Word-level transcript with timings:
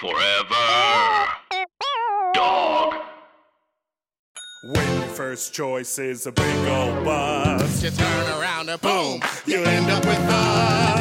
Forever. 0.00 0.54
Dog. 2.32 2.94
When 4.72 4.98
your 4.98 5.08
first 5.08 5.52
choice 5.52 5.98
is 5.98 6.26
a 6.26 6.32
big 6.32 6.68
old 6.68 7.04
bus, 7.04 7.82
You 7.82 7.90
turn 7.90 8.40
around 8.40 8.70
and 8.70 8.80
boom, 8.80 9.20
you 9.44 9.62
end 9.62 9.90
up 9.90 10.02
with 10.06 10.18
a 10.18 10.99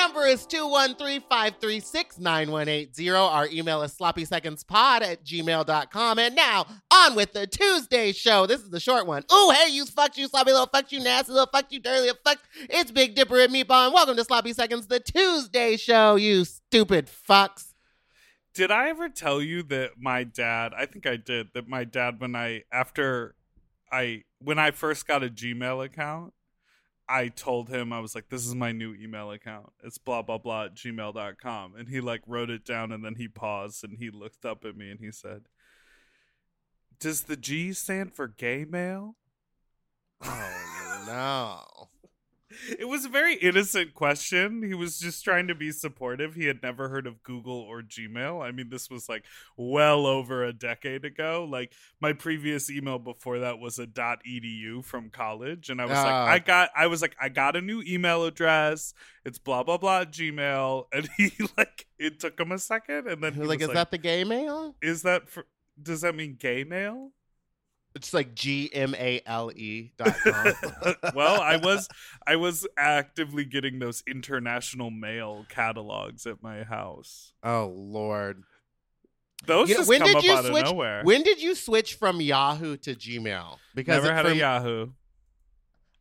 number 0.00 0.24
is 0.24 0.46
213-536-9180. 0.46 3.30
Our 3.30 3.48
email 3.48 3.82
is 3.82 3.94
sloppysecondspod 3.94 5.02
at 5.02 5.22
gmail.com. 5.22 6.18
And 6.18 6.34
now, 6.34 6.64
on 6.90 7.14
with 7.14 7.34
the 7.34 7.46
Tuesday 7.46 8.12
show. 8.12 8.46
This 8.46 8.62
is 8.62 8.70
the 8.70 8.80
short 8.80 9.06
one. 9.06 9.24
Ooh, 9.30 9.52
hey, 9.54 9.70
you 9.70 9.84
fuck 9.84 10.16
you, 10.16 10.26
sloppy 10.26 10.52
little 10.52 10.70
fuck 10.72 10.90
you, 10.90 11.00
nasty 11.00 11.32
little 11.32 11.50
fuck 11.52 11.70
you, 11.70 11.80
dirty 11.80 12.00
little 12.00 12.16
fuck. 12.24 12.38
It's 12.70 12.90
Big 12.90 13.14
Dipper 13.14 13.40
and 13.40 13.52
Meatball, 13.52 13.84
and 13.84 13.92
welcome 13.94 14.16
to 14.16 14.24
Sloppy 14.24 14.54
Seconds, 14.54 14.86
the 14.86 15.00
Tuesday 15.00 15.76
show, 15.76 16.16
you 16.16 16.46
stupid 16.46 17.06
fucks. 17.06 17.74
did 18.54 18.70
I 18.70 18.88
ever 18.88 19.10
tell 19.10 19.42
you 19.42 19.62
that 19.64 19.90
my 19.98 20.24
dad? 20.24 20.72
I 20.76 20.86
think 20.86 21.06
I 21.06 21.16
did. 21.16 21.48
That 21.54 21.68
my 21.68 21.84
dad, 21.84 22.20
when 22.20 22.34
I 22.34 22.62
after 22.72 23.34
I 23.92 24.22
when 24.38 24.58
I 24.58 24.70
first 24.70 25.06
got 25.06 25.22
a 25.22 25.28
Gmail 25.28 25.84
account, 25.84 26.32
I 27.10 27.28
told 27.28 27.68
him 27.68 27.92
I 27.92 27.98
was 27.98 28.14
like, 28.14 28.28
"This 28.28 28.46
is 28.46 28.54
my 28.54 28.70
new 28.70 28.94
email 28.94 29.32
account. 29.32 29.72
It's 29.82 29.98
blah 29.98 30.22
blah 30.22 30.38
blah 30.38 30.66
at 30.66 30.74
gmail.com. 30.74 31.74
and 31.74 31.88
he 31.88 32.00
like 32.00 32.22
wrote 32.26 32.50
it 32.50 32.64
down 32.64 32.92
and 32.92 33.04
then 33.04 33.16
he 33.16 33.26
paused 33.26 33.82
and 33.82 33.98
he 33.98 34.10
looked 34.10 34.44
up 34.44 34.64
at 34.64 34.76
me 34.76 34.90
and 34.90 35.00
he 35.00 35.10
said, 35.10 35.48
"Does 37.00 37.22
the 37.22 37.36
G 37.36 37.72
stand 37.72 38.14
for 38.14 38.28
gay 38.28 38.64
mail?" 38.64 39.16
Oh, 40.22 41.04
no. 41.06 41.89
It 42.78 42.88
was 42.88 43.04
a 43.04 43.08
very 43.08 43.34
innocent 43.36 43.94
question. 43.94 44.62
He 44.62 44.74
was 44.74 44.98
just 44.98 45.22
trying 45.24 45.46
to 45.48 45.54
be 45.54 45.70
supportive. 45.70 46.34
He 46.34 46.46
had 46.46 46.62
never 46.62 46.88
heard 46.88 47.06
of 47.06 47.22
Google 47.22 47.58
or 47.60 47.82
Gmail. 47.82 48.42
I 48.42 48.50
mean, 48.50 48.68
this 48.70 48.90
was 48.90 49.08
like 49.08 49.24
well 49.56 50.06
over 50.06 50.44
a 50.44 50.52
decade 50.52 51.04
ago. 51.04 51.46
Like 51.48 51.72
my 52.00 52.12
previous 52.12 52.70
email 52.70 52.98
before 52.98 53.38
that 53.40 53.58
was 53.58 53.78
a 53.78 53.86
.edu 53.86 54.84
from 54.84 55.10
college, 55.10 55.70
and 55.70 55.80
I 55.80 55.84
was 55.84 55.96
like, 55.96 56.06
Ah. 56.06 56.26
I 56.26 56.38
got, 56.40 56.70
I 56.76 56.86
was 56.88 57.02
like, 57.02 57.16
I 57.20 57.28
got 57.28 57.56
a 57.56 57.60
new 57.60 57.82
email 57.86 58.24
address. 58.24 58.94
It's 59.24 59.38
blah 59.38 59.62
blah 59.62 59.78
blah 59.78 60.04
Gmail, 60.04 60.86
and 60.92 61.08
he 61.16 61.32
like, 61.56 61.86
it 61.98 62.20
took 62.20 62.38
him 62.40 62.52
a 62.52 62.58
second, 62.58 63.06
and 63.06 63.22
then 63.22 63.34
he 63.34 63.40
was 63.40 63.48
like, 63.48 63.60
is 63.60 63.68
that 63.68 63.90
the 63.90 63.98
gay 63.98 64.24
mail? 64.24 64.74
is 64.82 65.02
that 65.02 65.28
for? 65.28 65.46
Does 65.80 66.02
that 66.02 66.14
mean 66.14 66.36
gay 66.38 66.64
mail? 66.64 67.12
It's 67.94 68.14
like 68.14 68.34
G 68.34 68.70
M 68.72 68.94
A 68.94 69.20
L 69.26 69.50
E 69.54 69.90
dot 69.98 70.14
com. 70.24 70.94
well, 71.14 71.40
I 71.40 71.56
was 71.56 71.88
I 72.26 72.36
was 72.36 72.66
actively 72.76 73.44
getting 73.44 73.78
those 73.80 74.02
international 74.06 74.90
mail 74.90 75.44
catalogs 75.48 76.26
at 76.26 76.42
my 76.42 76.62
house. 76.62 77.32
oh 77.42 77.72
Lord. 77.74 78.44
Those 79.46 79.70
You 79.70 79.74
know, 79.74 79.80
just 79.80 79.88
when 79.88 79.98
come 80.00 80.08
did 80.08 80.16
up 80.18 80.22
you 80.24 80.32
out 80.32 80.44
switch? 80.44 80.64
of 80.64 80.70
nowhere. 80.72 81.02
When 81.02 81.22
did 81.22 81.42
you 81.42 81.54
switch 81.54 81.94
from 81.94 82.20
Yahoo 82.20 82.76
to 82.76 82.94
Gmail? 82.94 83.56
Because 83.74 84.02
Never 84.02 84.14
had 84.14 84.26
a 84.26 84.30
from- 84.30 84.38
Yahoo. 84.38 84.86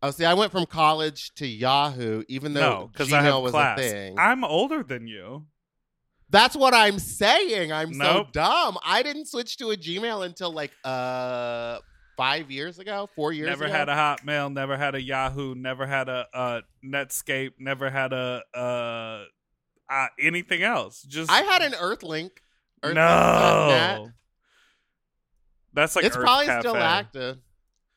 Oh, 0.04 0.12
see, 0.12 0.26
I 0.26 0.34
went 0.34 0.52
from 0.52 0.66
college 0.66 1.34
to 1.36 1.48
Yahoo, 1.48 2.24
even 2.30 2.54
though 2.54 2.62
No, 2.62 2.92
Gmail 3.06 3.14
I 3.14 3.22
have 3.24 3.42
was 3.42 3.52
class. 3.52 3.80
a 3.80 3.82
thing. 3.82 4.20
I'm 4.20 4.44
older 4.46 4.84
than 4.84 5.08
you. 5.08 5.46
That's 6.30 6.56
what 6.56 6.74
I'm 6.74 7.00
saying. 7.00 7.72
I'm 7.72 7.94
so 7.94 8.28
dumb. 8.32 8.78
I 8.86 9.02
didn't 9.04 9.28
switch 9.28 9.58
to 9.58 9.72
a 9.72 9.78
Gmail 9.78 10.26
until 10.26 10.52
like 10.52 10.72
uh 10.84 11.80
five 12.18 12.52
years 12.52 12.78
ago, 12.80 13.10
four 13.16 13.32
years 13.32 13.48
ago. 13.48 13.52
never 13.52 13.66
ago. 13.66 13.74
had 13.74 13.90
a 13.90 13.94
Hotmail. 13.96 14.54
Never 14.54 14.78
had 14.78 14.94
a 14.94 15.02
Yahoo. 15.02 15.56
Never 15.56 15.88
had 15.88 16.10
a, 16.10 16.28
uh 16.34 16.62
Netscape. 16.86 17.54
Never 17.60 17.90
had 17.90 18.14
a 18.14 18.44
uh, 18.54 19.24
uh 19.90 20.08
anything 20.20 20.62
else. 20.62 21.02
Just 21.02 21.32
I 21.32 21.42
had 21.42 21.62
an 21.62 21.72
Earthlink. 21.74 22.32
Earthlink.net. 22.84 22.96
no. 22.96 24.10
That's 25.74 25.96
like 25.96 26.06
it's 26.06 26.16
Earth 26.16 26.24
probably 26.24 26.46
Cafe. 26.46 26.60
still 26.62 26.78
active. 26.78 27.38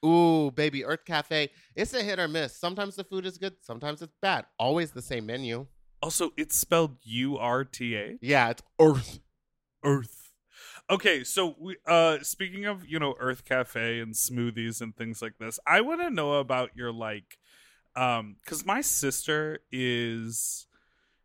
Ooh, 0.04 0.50
baby, 0.50 0.82
Urth 0.82 1.04
Caffé. 1.06 1.48
It's 1.76 1.94
a 1.94 2.02
hit 2.02 2.18
or 2.18 2.26
miss. 2.28 2.56
Sometimes 2.56 2.96
the 2.96 3.04
food 3.04 3.24
is 3.24 3.38
good, 3.38 3.54
sometimes 3.60 4.02
it's 4.02 4.16
bad. 4.20 4.46
Always 4.58 4.90
the 4.90 5.02
same 5.02 5.26
menu. 5.26 5.66
Also, 6.02 6.32
it's 6.36 6.56
spelled 6.56 6.96
U 7.04 7.38
R 7.38 7.64
T 7.64 7.96
A. 7.96 8.18
Yeah, 8.20 8.50
it's 8.50 8.62
Earth. 8.80 9.20
Earth. 9.84 10.18
Okay, 10.90 11.22
so 11.24 11.54
we, 11.58 11.76
uh 11.86 12.18
speaking 12.22 12.64
of, 12.66 12.84
you 12.86 12.98
know, 12.98 13.14
Urth 13.22 13.44
Caffé 13.44 14.02
and 14.02 14.14
smoothies 14.14 14.80
and 14.82 14.94
things 14.96 15.22
like 15.22 15.38
this, 15.38 15.58
I 15.66 15.80
want 15.80 16.00
to 16.00 16.10
know 16.10 16.34
about 16.34 16.70
your 16.76 16.92
like 16.92 17.38
um 17.94 18.36
cuz 18.44 18.66
my 18.66 18.80
sister 18.80 19.60
is 19.70 20.66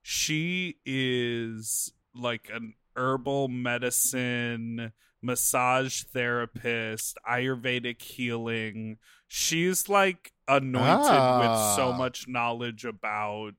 she 0.01 0.77
is 0.85 1.91
like 2.13 2.49
an 2.53 2.75
herbal 2.95 3.47
medicine 3.47 4.93
massage 5.21 6.03
therapist, 6.03 7.17
ayurvedic 7.27 8.01
healing. 8.01 8.97
She's 9.27 9.89
like 9.89 10.31
anointed 10.47 11.39
with 11.39 11.57
so 11.75 11.89
Ah. 11.91 11.97
much 11.97 12.27
knowledge 12.27 12.85
about 12.85 13.55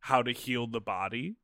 how 0.00 0.22
to 0.22 0.32
heal 0.32 0.66
the 0.66 0.80
body. 0.80 1.36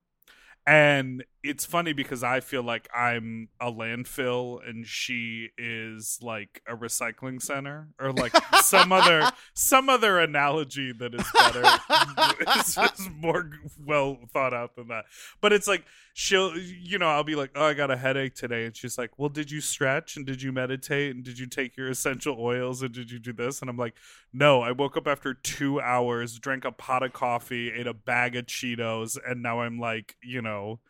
And 0.67 1.25
it's 1.45 1.67
funny 1.67 1.93
because 1.93 2.25
I 2.25 2.41
feel 2.41 2.63
like 2.63 2.89
I'm 2.97 3.49
a 3.61 3.71
landfill 3.71 4.67
and 4.67 4.87
she 4.87 5.51
is 5.59 6.19
like 6.23 6.63
a 6.67 6.75
recycling 6.75 7.41
center 7.41 7.89
or 8.01 8.13
like 8.13 8.33
some 8.63 8.91
other 8.93 9.31
some 9.55 9.91
other 9.91 10.19
analogy 10.19 10.93
that 10.95 11.15
is 11.15 11.27
better. 11.35 11.63
it's, 12.41 12.79
it's 12.79 13.11
more 13.21 13.51
well 13.85 14.19
thought 14.33 14.55
out 14.55 14.75
than 14.75 14.89
that. 14.89 15.05
But 15.43 15.53
it's 15.53 15.69
like 15.69 15.85
she'll 16.15 16.57
you 16.57 16.99
know, 16.99 17.09
I'll 17.09 17.25
be 17.25 17.35
like, 17.35 17.51
"Oh, 17.55 17.67
I 17.67 17.75
got 17.75 17.91
a 17.91 17.97
headache 17.97 18.35
today." 18.35 18.65
And 18.65 18.75
she's 18.75 18.97
like, 18.97 19.19
"Well, 19.19 19.29
did 19.29 19.51
you 19.51 19.61
stretch 19.61 20.17
and 20.17 20.25
did 20.25 20.41
you 20.41 20.51
meditate 20.51 21.15
and 21.15 21.23
did 21.23 21.39
you 21.39 21.47
take 21.47 21.77
your 21.77 21.91
essential 21.91 22.37
oils 22.41 22.81
and 22.81 22.93
did 22.95 23.11
you 23.11 23.19
do 23.19 23.35
this?" 23.35 23.61
And 23.61 23.69
I'm 23.69 23.77
like, 23.77 23.95
"No, 24.33 24.63
I 24.63 24.73
woke 24.73 24.97
up 24.97 25.07
after 25.07 25.35
2 25.35 25.79
hours, 25.79 26.39
drank 26.39 26.65
a 26.65 26.73
pot 26.73 27.03
of 27.03 27.13
coffee, 27.13 27.71
ate 27.71 27.87
a 27.87 27.93
bag 27.93 28.35
of 28.35 28.47
Cheetos, 28.47 29.19
and 29.29 29.43
now 29.43 29.61
I'm 29.61 29.79
like, 29.79 30.17
you 30.23 30.41
know, 30.41 30.81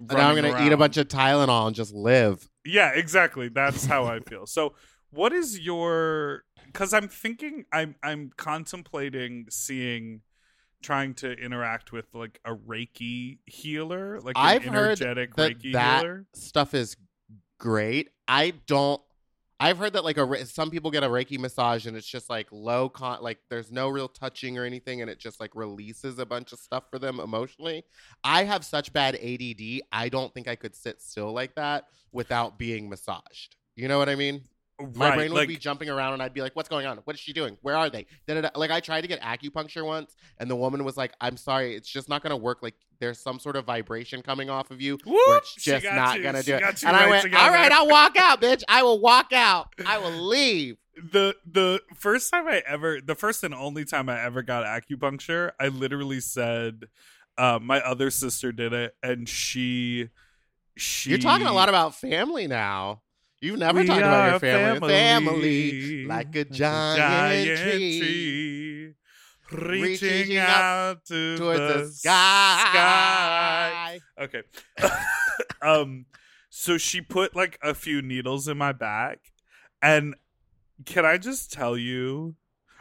now 0.00 0.28
I'm 0.28 0.36
gonna 0.36 0.64
eat 0.66 0.72
a 0.72 0.76
bunch 0.76 0.96
of 0.96 1.08
Tylenol 1.08 1.66
and 1.68 1.76
just 1.76 1.94
live. 1.94 2.48
Yeah, 2.64 2.90
exactly. 2.94 3.48
That's 3.48 3.84
how 3.86 4.04
I 4.04 4.20
feel. 4.20 4.46
So, 4.46 4.74
what 5.10 5.32
is 5.32 5.58
your? 5.58 6.44
Because 6.66 6.92
I'm 6.92 7.08
thinking, 7.08 7.64
I'm 7.72 7.94
I'm 8.02 8.30
contemplating 8.36 9.46
seeing, 9.50 10.20
trying 10.82 11.14
to 11.14 11.32
interact 11.32 11.92
with 11.92 12.14
like 12.14 12.40
a 12.44 12.54
Reiki 12.54 13.38
healer, 13.46 14.20
like 14.20 14.36
an 14.36 14.44
I've 14.44 14.64
heard 14.64 15.00
energetic 15.00 15.34
that 15.36 15.58
Reiki 15.58 15.72
that 15.72 16.00
healer. 16.02 16.26
stuff 16.34 16.74
is 16.74 16.96
great. 17.58 18.10
I 18.26 18.52
don't. 18.66 19.00
I've 19.60 19.78
heard 19.78 19.94
that 19.94 20.04
like 20.04 20.18
a 20.18 20.46
some 20.46 20.70
people 20.70 20.90
get 20.92 21.02
a 21.02 21.08
Reiki 21.08 21.38
massage 21.38 21.86
and 21.86 21.96
it's 21.96 22.06
just 22.06 22.30
like 22.30 22.46
low 22.52 22.88
con 22.88 23.20
like 23.22 23.38
there's 23.50 23.72
no 23.72 23.88
real 23.88 24.06
touching 24.06 24.56
or 24.56 24.64
anything 24.64 25.02
and 25.02 25.10
it 25.10 25.18
just 25.18 25.40
like 25.40 25.50
releases 25.54 26.18
a 26.20 26.26
bunch 26.26 26.52
of 26.52 26.60
stuff 26.60 26.84
for 26.90 26.98
them 26.98 27.18
emotionally. 27.18 27.84
I 28.22 28.44
have 28.44 28.64
such 28.64 28.92
bad 28.92 29.16
ADD. 29.16 29.82
I 29.90 30.08
don't 30.10 30.32
think 30.32 30.46
I 30.46 30.54
could 30.54 30.76
sit 30.76 31.02
still 31.02 31.32
like 31.32 31.56
that 31.56 31.86
without 32.12 32.56
being 32.56 32.88
massaged. 32.88 33.56
You 33.74 33.88
know 33.88 33.98
what 33.98 34.08
I 34.08 34.14
mean? 34.14 34.44
My 34.80 35.08
right, 35.08 35.16
brain 35.16 35.32
would 35.32 35.38
like, 35.38 35.48
be 35.48 35.56
jumping 35.56 35.88
around, 35.88 36.12
and 36.12 36.22
I'd 36.22 36.32
be 36.32 36.40
like, 36.40 36.54
"What's 36.54 36.68
going 36.68 36.86
on? 36.86 36.98
What 36.98 37.14
is 37.14 37.20
she 37.20 37.32
doing? 37.32 37.56
Where 37.62 37.76
are 37.76 37.90
they?" 37.90 38.06
Da-da-da. 38.26 38.50
Like 38.54 38.70
I 38.70 38.78
tried 38.78 39.00
to 39.00 39.08
get 39.08 39.20
acupuncture 39.20 39.84
once, 39.84 40.14
and 40.38 40.48
the 40.48 40.54
woman 40.56 40.84
was 40.84 40.96
like, 40.96 41.12
"I'm 41.20 41.36
sorry, 41.36 41.74
it's 41.74 41.88
just 41.88 42.08
not 42.08 42.22
going 42.22 42.30
to 42.30 42.36
work. 42.36 42.58
Like 42.62 42.74
there's 43.00 43.18
some 43.18 43.40
sort 43.40 43.56
of 43.56 43.64
vibration 43.64 44.22
coming 44.22 44.50
off 44.50 44.70
of 44.70 44.80
you, 44.80 44.98
Whoop, 45.04 45.42
it's 45.42 45.54
just 45.56 45.84
not 45.84 46.22
going 46.22 46.36
to 46.36 46.42
do 46.42 46.54
it." 46.54 46.82
And 46.84 46.96
I 46.96 47.08
went, 47.08 47.22
together. 47.24 47.42
"All 47.42 47.50
right, 47.50 47.72
I'll 47.72 47.88
walk 47.88 48.16
out, 48.16 48.40
bitch. 48.40 48.62
I 48.68 48.82
will 48.84 49.00
walk 49.00 49.32
out. 49.32 49.74
I 49.84 49.98
will 49.98 50.10
leave." 50.28 50.76
the 51.12 51.36
the 51.46 51.80
first 51.94 52.30
time 52.30 52.48
I 52.48 52.62
ever 52.66 53.00
the 53.00 53.14
first 53.14 53.44
and 53.44 53.54
only 53.54 53.84
time 53.84 54.08
I 54.08 54.20
ever 54.22 54.42
got 54.42 54.64
acupuncture, 54.64 55.52
I 55.58 55.68
literally 55.68 56.20
said 56.20 56.84
uh, 57.36 57.58
my 57.62 57.80
other 57.80 58.10
sister 58.10 58.52
did 58.52 58.72
it 58.72 58.94
and 59.02 59.28
she 59.28 60.08
she 60.76 61.10
You're 61.10 61.18
talking 61.18 61.46
a 61.46 61.52
lot 61.52 61.68
about 61.68 61.94
family 61.94 62.46
now. 62.46 63.02
You've 63.40 63.58
never 63.58 63.80
We 63.80 63.86
talked 63.86 64.00
about 64.00 64.30
your 64.30 64.38
family. 64.40 64.88
family, 64.88 65.80
Family, 65.80 66.06
like 66.06 66.34
a 66.36 66.44
giant, 66.62 67.58
tree. 67.60 68.94
tree, 69.50 69.70
reaching, 69.70 70.08
reaching 70.08 70.36
out 70.38 71.04
to 71.06 71.36
towards 71.38 71.60
the, 71.60 71.78
the 71.84 71.90
sky. 71.92 74.00
Okay. 74.20 74.42
um 75.62 76.06
so 76.50 76.78
she 76.78 77.00
put 77.00 77.36
like 77.36 77.58
a 77.62 77.74
few 77.74 78.02
needles 78.02 78.48
in 78.48 78.58
my 78.58 78.72
back 78.72 79.18
and 79.82 80.14
can 80.84 81.04
I 81.04 81.18
just 81.18 81.52
tell 81.52 81.76
you 81.76 82.34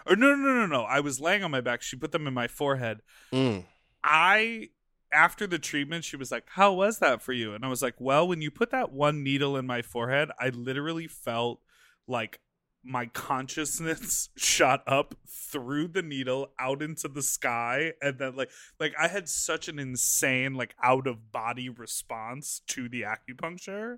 or 0.05 0.15
no 0.15 0.35
no 0.35 0.53
no 0.53 0.65
no 0.65 0.83
I 0.83 0.99
was 1.01 1.19
laying 1.19 1.43
on 1.43 1.51
my 1.51 1.61
back 1.61 1.81
she 1.81 1.95
put 1.97 2.11
them 2.11 2.27
in 2.27 2.33
my 2.33 2.47
forehead 2.47 3.01
Mm. 3.33 3.65
I 4.03 4.69
after 5.13 5.47
the 5.47 5.59
treatment 5.59 6.03
she 6.03 6.17
was 6.17 6.31
like 6.31 6.45
how 6.49 6.73
was 6.73 6.99
that 6.99 7.21
for 7.21 7.33
you 7.33 7.53
and 7.53 7.63
I 7.63 7.69
was 7.69 7.81
like 7.81 7.95
well 7.99 8.27
when 8.27 8.41
you 8.41 8.51
put 8.51 8.71
that 8.71 8.91
one 8.91 9.23
needle 9.23 9.55
in 9.57 9.65
my 9.65 9.81
forehead 9.81 10.29
I 10.39 10.49
literally 10.49 11.07
felt 11.07 11.61
like 12.07 12.39
my 12.83 13.05
consciousness 13.07 14.29
shot 14.37 14.81
up 14.87 15.15
through 15.27 15.89
the 15.89 16.01
needle 16.01 16.51
out 16.59 16.81
into 16.81 17.07
the 17.07 17.21
sky 17.21 17.93
and 18.01 18.17
then 18.17 18.35
like 18.35 18.51
like 18.79 18.93
I 18.99 19.07
had 19.07 19.27
such 19.27 19.67
an 19.67 19.77
insane 19.77 20.55
like 20.55 20.75
out 20.81 21.07
of 21.07 21.31
body 21.31 21.69
response 21.69 22.61
to 22.67 22.87
the 22.87 23.03
acupuncture. 23.03 23.97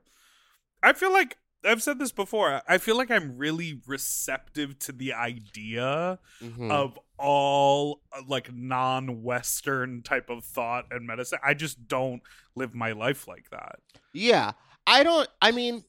I 0.82 0.94
feel 0.94 1.12
like 1.12 1.38
I've 1.66 1.84
said 1.84 2.00
this 2.00 2.12
before. 2.12 2.62
I 2.68 2.78
feel 2.78 2.96
like 2.98 3.12
I'm 3.12 3.38
really 3.38 3.82
receptive 3.86 4.80
to 4.80 4.92
the 4.92 5.14
idea 5.14 6.20
Mhm. 6.42 6.72
of 6.72 6.98
all 7.18 8.02
uh, 8.14 8.22
like 8.28 8.50
non-western 8.54 10.02
type 10.04 10.30
of 10.30 10.44
thought 10.46 10.86
and 10.92 11.06
medicine. 11.06 11.40
I 11.44 11.54
just 11.54 11.88
don't 11.88 12.22
live 12.56 12.74
my 12.74 12.92
life 12.94 13.28
like 13.28 13.50
that. 13.52 13.80
yeah, 14.14 14.54
I 14.88 15.04
don't. 15.04 15.28
I 15.42 15.52
mean, 15.52 15.84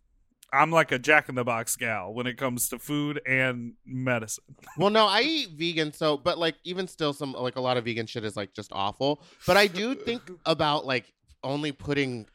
I'm 0.52 0.70
like 0.72 0.90
a 0.92 0.98
jack 0.98 1.28
in 1.28 1.36
the 1.36 1.44
box 1.44 1.76
gal 1.76 2.12
when 2.12 2.26
it 2.26 2.36
comes 2.36 2.68
to 2.70 2.78
food 2.78 3.20
and 3.26 3.74
medicine. 3.86 4.44
well, 4.76 4.90
no, 4.90 5.06
I 5.06 5.20
eat 5.22 5.50
vegan, 5.56 5.92
so 5.92 6.16
but 6.16 6.36
like 6.38 6.56
even 6.64 6.88
still, 6.88 7.12
some 7.12 7.32
like 7.32 7.56
a 7.56 7.60
lot 7.60 7.76
of 7.76 7.84
vegan 7.84 8.06
shit 8.06 8.24
is 8.24 8.36
like 8.36 8.52
just 8.52 8.70
awful. 8.72 9.22
But 9.46 9.56
I 9.56 9.68
do 9.68 9.94
think 9.94 10.22
about 10.46 10.84
like 10.84 11.12
only 11.44 11.72
putting, 11.72 12.26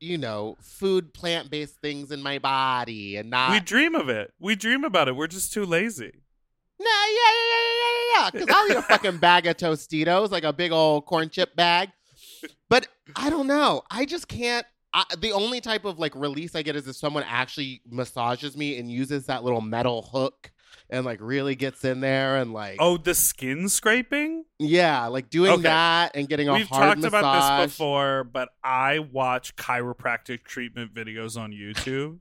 you 0.00 0.18
know, 0.18 0.56
food 0.60 1.12
plant 1.12 1.50
based 1.50 1.76
things 1.76 2.10
in 2.10 2.22
my 2.22 2.38
body 2.38 3.16
and 3.16 3.30
not. 3.30 3.52
we 3.52 3.60
dream 3.60 3.94
of 3.94 4.08
it. 4.08 4.32
We 4.40 4.56
dream 4.56 4.84
about 4.84 5.08
it. 5.08 5.16
We're 5.16 5.26
just 5.26 5.52
too 5.52 5.64
lazy. 5.64 6.12
Nah, 6.80 6.86
yeah, 6.86 7.14
yeah, 7.16 7.50
yeah, 7.50 7.74
yeah, 7.76 7.92
yeah, 7.92 8.24
yeah. 8.24 8.30
Because 8.30 8.56
I'll 8.56 8.70
eat 8.70 8.76
a 8.76 8.82
fucking 8.88 9.18
bag 9.18 9.46
of 9.46 9.56
Tostitos, 9.58 10.30
like 10.30 10.44
a 10.44 10.52
big 10.52 10.72
old 10.72 11.04
corn 11.04 11.28
chip 11.28 11.54
bag. 11.54 11.90
But 12.68 12.88
I 13.14 13.28
don't 13.28 13.46
know. 13.46 13.82
I 13.90 14.06
just 14.06 14.28
can't. 14.28 14.66
I, 14.92 15.04
the 15.18 15.32
only 15.32 15.60
type 15.60 15.84
of 15.84 15.98
like 15.98 16.14
release 16.16 16.54
I 16.54 16.62
get 16.62 16.74
is 16.74 16.88
if 16.88 16.96
someone 16.96 17.24
actually 17.26 17.82
massages 17.88 18.56
me 18.56 18.78
and 18.78 18.90
uses 18.90 19.26
that 19.26 19.44
little 19.44 19.60
metal 19.60 20.02
hook 20.10 20.50
and 20.88 21.04
like 21.04 21.18
really 21.20 21.54
gets 21.54 21.84
in 21.84 22.00
there 22.00 22.36
and 22.36 22.52
like 22.52 22.76
Oh, 22.78 22.96
the 22.96 23.14
skin 23.14 23.68
scraping? 23.68 24.44
yeah, 24.58 25.06
like 25.06 25.30
doing 25.30 25.52
Okay. 25.52 25.62
that 25.62 26.12
and 26.14 26.28
getting 26.28 26.48
a 26.48 26.54
We've 26.54 26.66
hard 26.68 26.88
talked 26.88 27.00
massage. 27.02 27.20
about 27.20 27.58
this 27.60 27.72
before, 27.72 28.24
but 28.24 28.48
I 28.64 28.98
watch 28.98 29.56
chiropractic 29.56 30.44
treatment 30.44 30.94
videos 30.94 31.36
on 31.40 31.52
YouTube. 31.52 32.18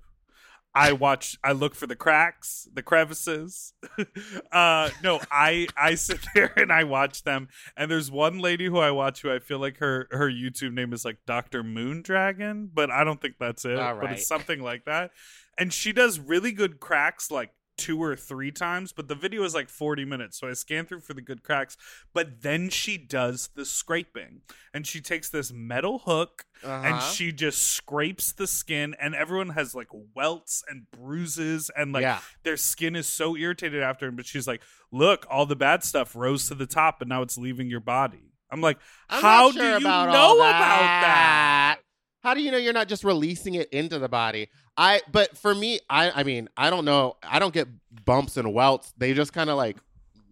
I 0.76 0.92
watch 0.92 1.36
I 1.44 1.54
look 1.54 1.74
for 1.74 1.88
the 1.88 1.96
cracks, 1.96 2.68
the 2.72 2.84
crevices. 2.84 3.74
uh 4.52 4.92
no, 5.04 5.20
I 5.32 5.68
I 5.76 5.96
sit 5.96 6.20
there 6.36 6.54
and 6.58 6.72
I 6.72 6.84
watch 6.84 7.24
them 7.24 7.48
and 7.76 7.90
there's 7.90 8.12
one 8.12 8.38
lady 8.40 8.66
who 8.66 8.78
I 8.78 8.92
watch 8.92 9.22
who 9.24 9.32
I 9.32 9.40
feel 9.40 9.58
like 9.60 9.78
her 9.78 10.08
her 10.12 10.30
YouTube 10.30 10.74
name 10.74 10.94
is 10.94 11.04
like 11.04 11.18
Dr. 11.26 11.64
Moon 11.64 12.04
Dragon, 12.04 12.70
but 12.72 12.92
I 12.92 13.04
don't 13.04 13.20
think 13.20 13.36
that's 13.40 13.66
it, 13.66 13.78
but 13.78 14.12
it's 14.12 14.28
something 14.28 14.62
like 14.62 14.86
that. 14.86 15.10
And 15.58 15.74
she 15.74 15.92
does 15.92 16.20
really 16.20 16.52
good 16.52 16.80
cracks 16.80 17.32
like 17.32 17.52
two 17.80 18.02
or 18.02 18.16
three 18.16 18.52
times, 18.52 18.92
but 18.92 19.08
the 19.08 19.16
video 19.16 19.44
is 19.44 19.54
like 19.56 19.70
40 19.70 20.06
minutes. 20.06 20.40
So 20.40 20.48
I 20.50 20.54
scan 20.54 20.86
through 20.86 21.00
for 21.02 21.14
the 21.14 21.22
good 21.22 21.42
cracks. 21.44 21.78
But 22.14 22.42
then 22.42 22.70
she 22.70 22.98
does 22.98 23.50
the 23.56 23.66
scraping 23.66 24.42
and 24.74 24.86
she 24.86 25.02
takes 25.02 25.30
this 25.30 25.52
metal 25.52 26.00
hook 26.00 26.46
and 26.64 26.96
Uh-huh. 26.96 27.12
she 27.12 27.32
just 27.32 27.62
scrapes 27.64 28.34
the 28.34 28.46
skin, 28.48 28.94
and 29.00 29.16
everyone 29.16 29.50
has 29.50 29.74
like 29.74 29.88
welts 30.14 30.62
and 30.70 30.86
bruises, 30.92 31.72
and 31.76 31.94
like 31.94 32.02
yeah. 32.04 32.20
their 32.44 32.58
skin 32.58 32.96
is 32.96 33.08
so 33.08 33.36
irritated 33.38 33.82
after. 33.82 34.12
But 34.12 34.26
she's 34.26 34.46
like, 34.48 34.62
Look, 34.92 35.26
all 35.30 35.46
the 35.46 35.56
bad 35.56 35.84
stuff 35.84 36.16
rose 36.16 36.48
to 36.50 36.56
the 36.56 36.66
top, 36.68 37.02
and 37.02 37.10
now 37.10 37.22
it's 37.22 37.38
leaving 37.38 37.70
your 37.70 37.80
body. 37.80 38.34
I'm 38.52 38.60
like, 38.62 38.78
I'm 39.10 39.22
How 39.22 39.46
not 39.50 39.54
do 39.54 39.60
you 39.64 39.80
know 39.80 39.90
all 40.14 40.36
about 40.38 40.82
that? 40.82 41.78
How 42.22 42.34
do 42.34 42.42
you 42.42 42.52
know 42.52 42.58
you're 42.58 42.74
not 42.74 42.88
just 42.90 43.04
releasing 43.04 43.56
it 43.56 43.70
into 43.70 43.98
the 44.00 44.10
body? 44.10 44.50
I 44.78 45.02
but 45.12 45.38
for 45.38 45.54
me, 45.56 45.80
I 45.90 46.12
I 46.12 46.24
mean, 46.24 46.50
I 46.58 46.70
don't 46.70 46.86
know. 46.86 47.18
I 47.24 47.40
don't 47.40 47.54
get 47.54 47.68
bumps 48.06 48.38
and 48.38 48.54
welts. 48.54 48.94
They 48.98 49.14
just 49.14 49.34
kind 49.34 49.50
of 49.50 49.58
like 49.58 49.78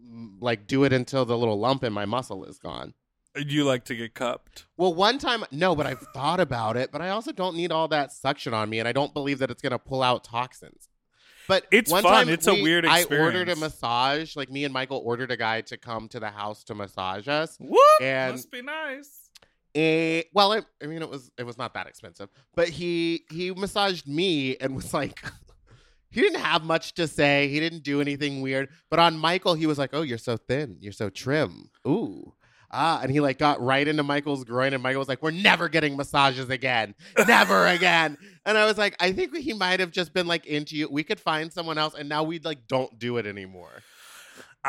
mm, 0.05 0.31
like 0.39 0.67
do 0.67 0.83
it 0.83 0.93
until 0.93 1.25
the 1.25 1.37
little 1.37 1.59
lump 1.59 1.83
in 1.83 1.93
my 1.93 2.05
muscle 2.05 2.43
is 2.45 2.57
gone. 2.59 2.93
Do 3.35 3.43
you 3.43 3.65
like 3.65 3.85
to 3.85 3.95
get 3.95 4.15
cupped? 4.15 4.65
Well, 4.77 4.93
one 4.95 5.19
time, 5.19 5.43
no, 5.51 5.75
but 5.75 5.85
I've 5.85 6.01
thought 6.13 6.39
about 6.39 6.75
it. 6.75 6.91
But 6.91 7.01
I 7.03 7.09
also 7.09 7.31
don't 7.31 7.55
need 7.55 7.71
all 7.71 7.87
that 7.89 8.11
suction 8.11 8.51
on 8.53 8.67
me, 8.69 8.79
and 8.79 8.87
I 8.87 8.93
don't 8.93 9.13
believe 9.13 9.39
that 9.39 9.51
it's 9.51 9.61
gonna 9.61 9.77
pull 9.79 10.01
out 10.01 10.23
toxins. 10.23 10.89
But 11.47 11.65
It's 11.71 11.89
one 11.89 12.03
fun. 12.03 12.25
time 12.25 12.29
It's 12.29 12.47
a 12.47 12.53
we- 12.53 12.63
weird 12.63 12.85
I 12.85 13.03
ordered 13.03 13.47
a 13.47 13.55
massage. 13.55 14.35
Like 14.35 14.49
me 14.51 14.65
and 14.65 14.73
Michael 14.73 15.01
ordered 15.05 15.31
a 15.31 15.37
guy 15.37 15.61
to 15.61 15.77
come 15.77 16.09
to 16.09 16.19
the 16.19 16.29
house 16.31 16.63
to 16.65 16.75
massage 16.75 17.27
us. 17.29 17.55
Whoop! 17.59 17.79
And- 18.01 18.33
Must 18.33 18.51
be 18.51 18.61
nice. 18.61 19.26
Eh, 19.77 20.23
well, 20.33 20.53
it, 20.53 20.65
I 20.81 20.87
mean, 20.87 21.03
it 21.03 21.09
was 21.09 21.29
it 21.37 21.45
was 21.45 21.55
not 21.55 21.75
that 21.75 21.85
expensive, 21.85 22.29
but 22.55 22.67
he 22.67 23.25
he 23.29 23.51
massaged 23.51 24.07
me 24.07 24.57
and 24.57 24.75
was 24.75 24.91
like, 24.91 25.23
he 26.09 26.19
didn't 26.19 26.41
have 26.41 26.63
much 26.63 26.95
to 26.95 27.07
say. 27.07 27.47
He 27.49 27.59
didn't 27.59 27.83
do 27.83 28.01
anything 28.01 28.41
weird. 28.41 28.69
But 28.89 28.97
on 28.97 29.19
Michael, 29.19 29.53
he 29.53 29.67
was 29.67 29.77
like, 29.77 29.91
"Oh, 29.93 30.01
you're 30.01 30.17
so 30.17 30.35
thin. 30.35 30.77
You're 30.79 30.93
so 30.93 31.11
trim. 31.11 31.69
Ooh." 31.87 32.33
Ah, 32.71 32.99
and 33.03 33.11
he 33.11 33.19
like 33.19 33.37
got 33.37 33.61
right 33.61 33.87
into 33.87 34.01
Michael's 34.01 34.43
groin, 34.43 34.73
and 34.73 34.81
Michael 34.81 34.97
was 34.99 35.07
like, 35.07 35.21
"We're 35.21 35.29
never 35.29 35.69
getting 35.69 35.95
massages 35.95 36.49
again, 36.49 36.95
never 37.27 37.67
again." 37.77 38.17
And 38.47 38.57
I 38.57 38.65
was 38.65 38.79
like, 38.79 38.95
"I 38.99 39.11
think 39.11 39.37
he 39.37 39.53
might 39.53 39.79
have 39.79 39.91
just 39.91 40.11
been 40.11 40.25
like 40.25 40.47
into 40.47 40.75
you. 40.75 40.89
We 40.89 41.03
could 41.03 41.19
find 41.19 41.53
someone 41.53 41.77
else, 41.77 41.93
and 41.93 42.09
now 42.09 42.23
we 42.23 42.39
like 42.39 42.67
don't 42.67 42.97
do 42.97 43.17
it 43.17 43.27
anymore." 43.27 43.83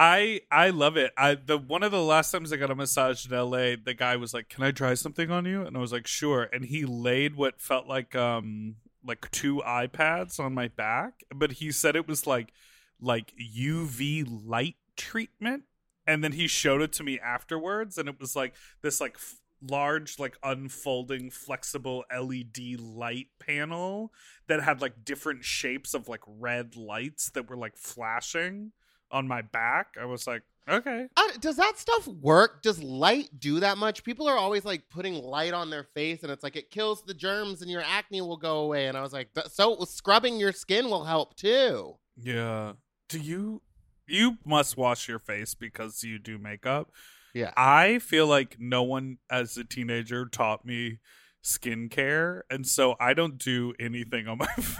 I 0.01 0.43
I 0.53 0.71
love 0.71 0.97
it. 0.97 1.13
I 1.17 1.35
the 1.35 1.59
one 1.59 1.83
of 1.83 1.91
the 1.91 2.01
last 2.01 2.31
times 2.31 2.53
I 2.53 2.57
got 2.57 2.71
a 2.71 2.75
massage 2.77 3.27
in 3.27 3.33
LA, 3.37 3.75
the 3.83 3.95
guy 3.99 4.15
was 4.15 4.33
like, 4.33 4.49
"Can 4.49 4.63
I 4.63 4.71
try 4.71 4.95
something 4.95 5.29
on 5.29 5.45
you?" 5.45 5.63
And 5.63 5.77
I 5.77 5.81
was 5.81 5.91
like, 5.93 6.07
"Sure." 6.07 6.49
And 6.53 6.65
he 6.65 6.85
laid 6.85 7.35
what 7.35 7.61
felt 7.61 7.89
like 7.89 8.15
um 8.15 8.77
like 9.05 9.29
two 9.33 9.57
iPads 9.67 10.39
on 10.39 10.55
my 10.55 10.69
back, 10.69 11.25
but 11.35 11.53
he 11.53 11.73
said 11.73 11.97
it 11.97 12.07
was 12.07 12.29
like 12.29 12.53
like 13.01 13.33
UV 13.37 14.25
light 14.47 14.77
treatment. 14.97 15.65
And 16.07 16.23
then 16.23 16.33
he 16.33 16.47
showed 16.47 16.81
it 16.81 16.93
to 16.95 17.03
me 17.03 17.19
afterwards 17.19 17.99
and 17.99 18.09
it 18.09 18.19
was 18.21 18.35
like 18.37 18.55
this 18.83 19.01
like 19.01 19.17
f- 19.17 19.41
large 19.61 20.19
like 20.19 20.39
unfolding 20.43 21.31
flexible 21.31 22.05
LED 22.17 22.81
light 22.81 23.27
panel 23.41 24.13
that 24.47 24.63
had 24.63 24.81
like 24.81 25.05
different 25.05 25.45
shapes 25.45 25.93
of 25.93 26.09
like 26.09 26.23
red 26.27 26.77
lights 26.77 27.31
that 27.31 27.51
were 27.51 27.57
like 27.57 27.77
flashing 27.77 28.73
on 29.11 29.27
my 29.29 29.43
back. 29.43 29.95
I 30.01 30.05
was 30.05 30.27
like, 30.27 30.43
okay. 30.69 31.07
Uh, 31.17 31.29
does 31.41 31.57
that 31.57 31.79
stuff 31.79 32.07
work? 32.07 32.63
Does 32.63 32.83
light 32.83 33.29
do 33.39 33.61
that 33.61 33.79
much? 33.79 34.05
People 34.05 34.29
are 34.29 34.37
always 34.37 34.65
like 34.65 34.89
putting 34.91 35.15
light 35.15 35.55
on 35.55 35.71
their 35.71 35.85
face, 35.85 36.23
and 36.23 36.33
it's 36.33 36.43
like 36.43 36.57
it 36.57 36.71
kills 36.71 37.03
the 37.03 37.15
germs, 37.15 37.63
and 37.63 37.71
your 37.71 37.83
acne 37.83 38.21
will 38.21 38.37
go 38.37 38.61
away. 38.61 38.87
And 38.87 38.97
I 38.97 39.03
was 39.03 39.13
like, 39.13 39.29
so 39.49 39.77
scrubbing 39.85 40.39
your 40.39 40.53
skin 40.53 40.91
will 40.91 41.05
help 41.05 41.37
too. 41.37 41.97
Yeah. 42.17 42.73
Do 43.09 43.19
you 43.19 43.63
you 44.09 44.39
must 44.45 44.77
wash 44.77 45.09
your 45.09 45.19
face 45.19 45.55
because 45.55 46.03
you 46.03 46.19
do 46.19 46.39
makeup. 46.39 46.91
Yeah. 47.35 47.53
I 47.57 47.99
feel 47.99 48.27
like 48.27 48.57
no 48.59 48.83
one 48.83 49.19
as 49.31 49.57
a 49.57 49.65
teenager 49.65 50.27
taught 50.27 50.65
me 50.65 50.99
skincare, 51.45 52.41
and 52.51 52.67
so 52.67 52.97
I 52.99 53.15
don't 53.15 53.39
do 53.39 53.75
anything 53.79 54.27
on 54.27 54.39
my 54.39 54.47
face. 54.57 54.79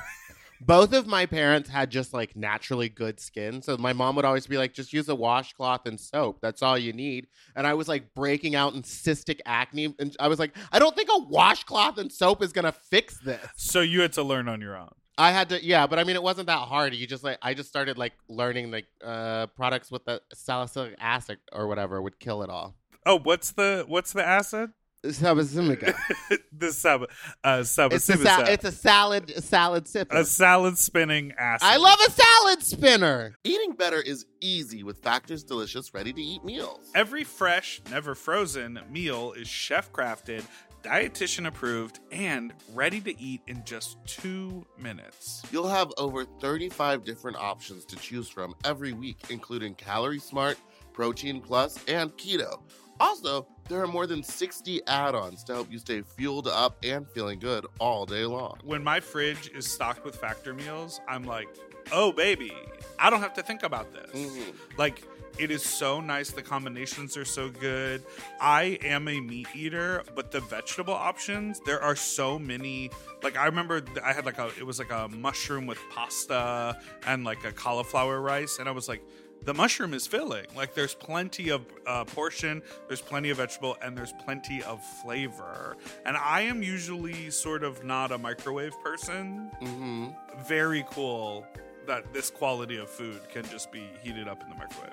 Both 0.61 0.93
of 0.93 1.07
my 1.07 1.27
parents 1.27 1.69
had 1.69 1.91
just 1.91 2.13
like 2.13 2.37
naturally 2.37 2.89
good 2.89 3.21
skin. 3.21 3.63
So 3.63 3.77
my 3.77 3.93
mom 3.93 4.17
would 4.17 4.25
always 4.25 4.47
be 4.47 4.59
like, 4.59 4.75
just 4.75 4.93
use 4.93 5.09
a 5.09 5.15
washcloth 5.15 5.87
and 5.87 5.99
soap. 5.99 6.39
That's 6.41 6.63
all 6.63 6.77
you 6.77 6.93
need. 6.93 7.27
And 7.55 7.67
I 7.67 7.75
was 7.75 7.89
like 7.89 8.15
breaking 8.15 8.55
out 8.55 8.75
in 8.75 8.83
cystic 8.83 9.41
acne. 9.47 9.95
And 9.99 10.17
I 10.19 10.29
was 10.29 10.39
like, 10.39 10.57
I 10.73 10.79
don't 10.79 10.97
think 10.97 11.11
a 11.13 11.19
washcloth 11.25 11.99
and 11.99 12.11
soap 12.11 12.43
is 12.43 12.53
going 12.53 12.65
to 12.65 12.73
fix 12.73 13.19
this. 13.19 13.47
So 13.57 13.81
you 13.81 14.01
had 14.01 14.13
to 14.15 14.23
learn 14.23 14.49
on 14.49 14.61
your 14.61 14.77
own. 14.77 14.93
I 15.17 15.33
had 15.33 15.49
to, 15.49 15.65
yeah, 15.65 15.87
but 15.89 15.99
I 15.99 16.05
mean, 16.05 16.15
it 16.15 16.23
wasn't 16.23 16.47
that 16.47 16.69
hard. 16.69 16.95
You 16.95 17.07
just 17.07 17.25
like, 17.25 17.39
I 17.43 17.53
just 17.53 17.69
started 17.69 17.99
like 17.99 18.13
learning 18.29 18.71
like 18.71 18.87
uh 19.05 19.49
products 19.49 19.91
with 19.91 20.05
the 20.05 20.23
salicylic 20.33 20.95
acid 21.01 21.39
or 21.53 21.67
whatever 21.67 22.01
would 22.01 22.21
kill 22.21 22.43
it 22.43 22.51
all. 22.51 22.77
Oh, 23.05 23.19
what's 23.19 23.51
the 23.51 23.85
what's 23.89 24.13
the 24.13 24.25
acid? 24.25 24.71
Salicylate. 25.07 25.95
the 26.53 26.73
sub 26.73 27.05
uh 27.45 27.63
sub 27.63 27.93
it's 27.93 28.09
a 28.09 28.17
sal- 28.17 28.47
it's 28.49 28.65
a 28.65 28.73
salad 28.73 29.31
a 29.31 29.41
salad 29.41 29.85
sipper. 29.85 30.13
a 30.13 30.25
salad 30.25 30.77
spinning 30.77 31.33
acid. 31.39 31.67
I 31.67 31.77
love 31.77 31.99
a 32.07 32.11
salad 32.11 32.63
spinner. 32.65 33.37
Eating 33.45 33.73
better 33.73 34.01
is 34.01 34.27
easy 34.41 34.83
with 34.83 34.99
Factor's 34.99 35.45
delicious, 35.45 35.95
ready 35.95 36.13
to 36.13 36.21
eat 36.21 36.45
meals. 36.45 36.91
Every 36.95 37.23
fresh, 37.23 37.81
never 37.91 38.15
frozen 38.17 38.81
meal 38.91 39.33
is 39.33 39.47
chef 39.47 39.93
crafted, 39.93 40.43
dietitian 40.83 41.47
approved, 41.47 42.01
and 42.11 42.53
ready 42.75 43.01
to 43.01 43.21
eat 43.21 43.43
in 43.47 43.63
just 43.65 43.99
two 44.05 44.67
minutes. 44.79 45.43
You'll 45.53 45.69
have 45.69 45.93
over 45.99 46.25
35 46.25 47.05
different 47.05 47.37
options 47.37 47.85
to 47.87 47.97
choose 47.97 48.29
from 48.29 48.55
every 48.65 48.93
week, 48.93 49.19
including 49.31 49.75
Calorie 49.75 50.19
Smart, 50.19 50.59
Protein 50.93 51.41
Plus, 51.41 51.79
and 51.87 52.11
Keto. 52.17 52.61
Also, 53.01 53.47
there 53.69 53.83
are 53.83 53.87
more 53.87 54.07
than 54.07 54.23
60 54.23 54.81
add 54.87 55.15
ons 55.15 55.45
to 55.45 55.55
help 55.55 55.71
you 55.71 55.79
stay 55.79 56.03
fueled 56.03 56.49
up 56.49 56.77
and 56.83 57.07
feeling 57.09 57.39
good 57.39 57.67
all 57.79 58.07
day 58.07 58.25
long. 58.25 58.59
When 58.65 58.83
my 58.83 59.01
fridge 59.01 59.51
is 59.55 59.67
stocked 59.71 60.05
with 60.05 60.17
factor 60.17 60.55
meals, 60.55 61.01
I'm 61.09 61.25
like, 61.25 61.49
oh 61.93 62.13
baby, 62.13 62.53
I 62.99 63.11
don't 63.11 63.21
have 63.21 63.35
to 63.35 63.43
think 63.43 63.63
about 63.63 63.93
this. 63.93 64.11
Mhm. 64.13 64.55
Like, 64.77 65.03
it 65.39 65.53
is 65.53 65.63
so 65.63 66.01
nice. 66.01 66.31
The 66.31 66.43
combinations 66.43 67.17
are 67.17 67.25
so 67.25 67.49
good. 67.49 68.03
I 68.41 68.79
am 68.83 69.07
a 69.07 69.21
meat 69.21 69.47
eater, 69.55 70.03
but 70.17 70.33
the 70.33 70.41
vegetable 70.41 70.95
options, 70.95 71.61
there 71.65 71.81
are 71.81 71.95
so 71.95 72.39
many. 72.41 72.91
Like, 73.23 73.37
I 73.37 73.47
remember 73.47 73.83
I 74.05 74.13
had 74.13 74.27
like 74.27 74.39
a, 74.39 74.49
it 74.59 74.67
was 74.67 74.81
like 74.81 74.91
a 74.91 75.07
mushroom 75.09 75.67
with 75.69 75.79
pasta 75.95 76.81
and 77.07 77.23
like 77.25 77.45
a 77.45 77.53
cauliflower 77.53 78.21
rice. 78.21 78.59
And 78.59 78.69
I 78.69 78.73
was 78.73 78.89
like, 78.89 79.03
the 79.43 79.55
mushroom 79.55 79.95
is 79.95 80.07
filling. 80.07 80.47
Like, 80.57 80.75
there's 80.75 80.95
plenty 80.95 81.49
of 81.51 81.65
uh, 81.87 82.05
portion, 82.05 82.63
there's 82.87 83.01
plenty 83.01 83.31
of 83.31 83.39
vegetable, 83.39 83.77
and 83.83 83.97
there's 83.97 84.13
plenty 84.25 84.63
of 84.63 84.83
flavor. 85.03 85.77
And 86.05 86.17
I 86.17 86.43
am 86.43 86.63
usually 86.63 87.31
sort 87.31 87.63
of 87.65 87.85
not 87.85 88.13
a 88.13 88.19
microwave 88.19 88.79
person. 88.83 89.51
hmm 89.61 90.09
Very 90.47 90.85
cool 90.91 91.47
that 91.87 92.13
this 92.13 92.31
quality 92.31 92.77
of 92.77 92.91
food 92.91 93.21
can 93.33 93.45
just 93.49 93.73
be 93.73 93.89
heated 94.03 94.29
up 94.29 94.43
in 94.43 94.49
the 94.51 94.55
microwave. 94.57 94.93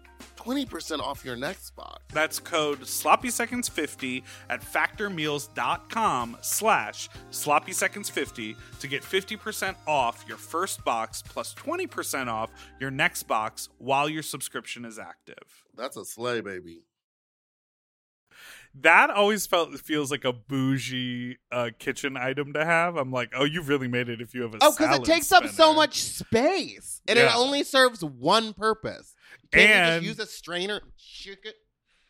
20% 0.37 0.99
off 0.99 1.23
your 1.25 1.35
next 1.35 1.75
box. 1.75 2.03
That's 2.13 2.39
code 2.39 2.81
sloppyseconds50 2.81 4.23
at 4.49 4.61
factormeals.com 4.61 6.37
slash 6.41 7.09
sloppyseconds50 7.31 8.55
to 8.79 8.87
get 8.87 9.03
50% 9.03 9.75
off 9.87 10.25
your 10.27 10.37
first 10.37 10.83
box 10.83 11.21
plus 11.21 11.53
20% 11.55 12.27
off 12.27 12.51
your 12.79 12.91
next 12.91 13.23
box 13.23 13.69
while 13.77 14.09
your 14.09 14.23
subscription 14.23 14.85
is 14.85 14.99
active. 14.99 15.63
That's 15.75 15.97
a 15.97 16.05
sleigh, 16.05 16.41
baby. 16.41 16.83
That 18.73 19.09
always 19.09 19.45
felt 19.45 19.77
feels 19.81 20.11
like 20.11 20.23
a 20.23 20.31
bougie 20.31 21.37
uh, 21.51 21.71
kitchen 21.77 22.15
item 22.15 22.53
to 22.53 22.63
have. 22.63 22.95
I'm 22.95 23.11
like, 23.11 23.33
oh, 23.35 23.43
you 23.43 23.61
really 23.61 23.89
made 23.89 24.07
it 24.07 24.21
if 24.21 24.33
you 24.33 24.43
have 24.43 24.53
a 24.53 24.59
Oh, 24.61 24.71
because 24.71 24.97
it 24.97 25.03
takes 25.03 25.31
up 25.33 25.45
so 25.49 25.73
much 25.73 26.01
space, 26.01 27.01
and 27.05 27.19
it 27.19 27.35
only 27.35 27.63
serves 27.65 28.01
one 28.01 28.53
purpose. 28.53 29.13
And- 29.53 30.03
just 30.03 30.17
use 30.19 30.19
a 30.19 30.29
strainer? 30.29 30.81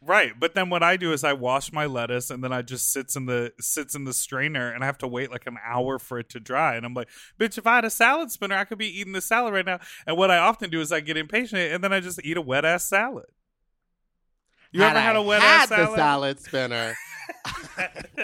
Right, 0.04 0.32
but 0.40 0.56
then 0.56 0.72
what 0.72 0.82
I 0.82 0.98
do 0.98 1.14
is 1.14 1.24
I 1.24 1.34
wash 1.34 1.72
my 1.72 1.86
lettuce 1.86 2.32
and 2.32 2.44
then 2.44 2.52
I 2.52 2.64
just 2.64 2.92
sits 2.92 3.16
in 3.16 3.28
the 3.28 3.54
sits 3.60 3.94
in 3.94 4.04
the 4.04 4.14
strainer 4.14 4.72
and 4.72 4.84
I 4.84 4.88
have 4.88 4.98
to 5.00 5.08
wait 5.08 5.30
like 5.30 5.46
an 5.46 5.60
hour 5.64 6.00
for 6.00 6.18
it 6.18 6.28
to 6.30 6.40
dry. 6.40 6.76
And 6.76 6.88
I'm 6.88 6.96
like, 6.96 7.08
bitch, 7.40 7.60
if 7.60 7.68
I 7.68 7.76
had 7.76 7.86
a 7.86 7.92
salad 7.92 8.32
spinner, 8.32 8.56
I 8.56 8.64
could 8.66 8.80
be 8.80 8.88
eating 8.88 9.14
the 9.14 9.22
salad 9.22 9.54
right 9.54 9.66
now. 9.66 9.80
And 10.08 10.18
what 10.18 10.32
I 10.32 10.40
often 10.40 10.72
do 10.72 10.82
is 10.82 10.92
I 10.92 11.02
get 11.02 11.18
impatient 11.18 11.62
and 11.72 11.84
then 11.84 11.94
I 11.94 12.00
just 12.00 12.20
eat 12.24 12.36
a 12.36 12.42
wet 12.42 12.66
ass 12.66 12.84
salad. 12.86 13.28
You 14.72 14.82
Had 14.82 14.92
ever 14.92 15.00
had 15.02 15.16
I 15.16 15.20
a 15.20 15.22
wet 15.22 15.42
had 15.44 15.62
ass 15.64 15.70
the 15.70 15.76
salad? 15.76 15.98
salad 16.00 16.40
spinner. 16.40 16.96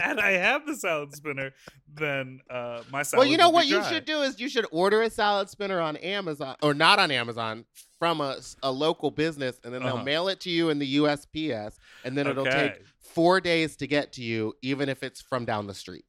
And 0.01 0.19
I 0.19 0.31
have 0.31 0.65
the 0.65 0.75
salad 0.75 1.15
spinner, 1.15 1.53
then 1.93 2.39
uh, 2.49 2.81
my 2.91 3.03
salad. 3.03 3.21
well, 3.23 3.31
you 3.31 3.37
know 3.37 3.49
what 3.49 3.63
be 3.63 3.69
you 3.69 3.75
dry. 3.79 3.89
should 3.91 4.05
do 4.05 4.21
is 4.21 4.39
you 4.39 4.49
should 4.49 4.65
order 4.71 5.01
a 5.01 5.09
salad 5.09 5.49
spinner 5.49 5.79
on 5.81 5.95
Amazon 5.97 6.55
or 6.61 6.73
not 6.73 6.99
on 6.99 7.11
Amazon 7.11 7.65
from 7.99 8.21
a, 8.21 8.37
a 8.63 8.71
local 8.71 9.09
business, 9.11 9.59
and 9.63 9.73
then 9.73 9.81
they'll 9.83 9.95
Uh-huh. 9.95 10.03
mail 10.03 10.27
it 10.27 10.39
to 10.41 10.49
you 10.49 10.69
in 10.69 10.79
the 10.79 10.97
USPS, 10.97 11.75
and 12.03 12.17
then 12.17 12.27
it'll 12.27 12.45
take 12.45 12.81
four 12.99 13.41
days 13.41 13.75
to 13.77 13.87
get 13.87 14.13
to 14.13 14.21
you, 14.23 14.53
even 14.61 14.89
if 14.89 15.01
it's 15.03 15.21
from 15.21 15.45
down 15.45 15.65
the 15.67 15.73
street. 15.73 16.05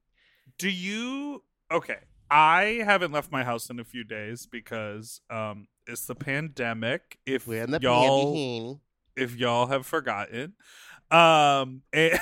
Do 0.59 0.69
you 0.69 1.43
okay? 1.71 1.99
I 2.31 2.83
haven't 2.85 3.13
left 3.13 3.33
my 3.33 3.43
house 3.45 3.71
in 3.71 3.81
a 3.81 3.85
few 3.85 4.05
days 4.05 4.45
because 4.47 5.21
um 5.31 5.69
it's 5.87 6.05
the 6.05 6.15
pandemic. 6.15 7.19
If 7.25 7.47
We're 7.47 7.63
in 7.63 7.71
the 7.71 7.79
y'all 7.81 8.35
panty 8.35 8.81
if 9.17 9.35
y'all 9.37 9.67
have 9.69 9.87
forgotten. 9.87 10.53
Um 11.11 11.83
and- 11.95 12.19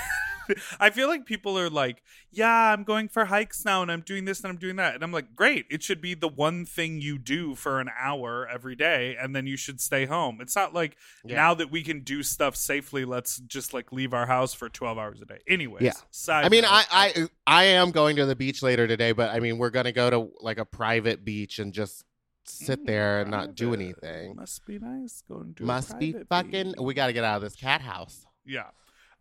I 0.79 0.89
feel 0.89 1.07
like 1.07 1.25
people 1.25 1.57
are 1.57 1.69
like, 1.69 2.03
"Yeah, 2.31 2.73
I'm 2.73 2.83
going 2.83 3.07
for 3.07 3.25
hikes 3.25 3.63
now 3.65 3.81
and 3.81 3.91
I'm 3.91 4.01
doing 4.01 4.25
this 4.25 4.39
and 4.41 4.47
I'm 4.51 4.57
doing 4.57 4.75
that." 4.77 4.95
And 4.95 5.03
I'm 5.03 5.11
like, 5.11 5.35
"Great. 5.35 5.65
It 5.69 5.83
should 5.83 6.01
be 6.01 6.13
the 6.13 6.27
one 6.27 6.65
thing 6.65 7.01
you 7.01 7.17
do 7.17 7.55
for 7.55 7.79
an 7.79 7.89
hour 7.97 8.47
every 8.47 8.75
day 8.75 9.15
and 9.19 9.35
then 9.35 9.47
you 9.47 9.57
should 9.57 9.79
stay 9.81 10.05
home." 10.05 10.39
It's 10.41 10.55
not 10.55 10.73
like 10.73 10.97
Yeah. 11.25 11.35
now 11.35 11.53
that 11.55 11.71
we 11.71 11.83
can 11.83 12.01
do 12.01 12.23
stuff 12.23 12.55
safely, 12.55 13.05
let's 13.05 13.37
just 13.37 13.73
like 13.73 13.91
leave 13.91 14.13
our 14.13 14.25
house 14.27 14.53
for 14.53 14.69
12 14.69 14.97
hours 14.97 15.21
a 15.21 15.25
day. 15.25 15.39
Anyways, 15.47 15.83
Yeah. 15.83 15.93
I 16.33 16.49
mean, 16.49 16.61
note, 16.63 16.71
I, 16.71 16.85
I 16.91 17.27
I 17.47 17.63
am 17.65 17.91
going 17.91 18.15
to 18.17 18.25
the 18.25 18.35
beach 18.35 18.61
later 18.61 18.87
today, 18.87 19.11
but 19.11 19.29
I 19.31 19.39
mean, 19.39 19.57
we're 19.57 19.69
gonna 19.69 19.91
go 19.91 20.09
to 20.09 20.29
like 20.41 20.57
a 20.57 20.65
private 20.65 21.23
beach 21.25 21.59
and 21.59 21.73
just 21.73 22.03
sit 22.49 22.85
there 22.85 23.19
and 23.19 23.29
not 23.29 23.55
do 23.55 23.73
anything. 23.73 24.33
Must 24.37 24.65
be 24.65 24.79
nice 24.79 25.21
going 25.27 25.53
to 25.55 25.63
a 25.63 25.65
Must 25.65 25.99
be 25.99 26.13
fucking. 26.29 26.67
beach. 26.71 26.75
We 26.79 26.93
got 26.93 27.07
to 27.07 27.13
get 27.13 27.25
out 27.25 27.35
of 27.35 27.41
this 27.41 27.57
cat 27.57 27.81
house. 27.81 28.25
Yeah. 28.45 28.67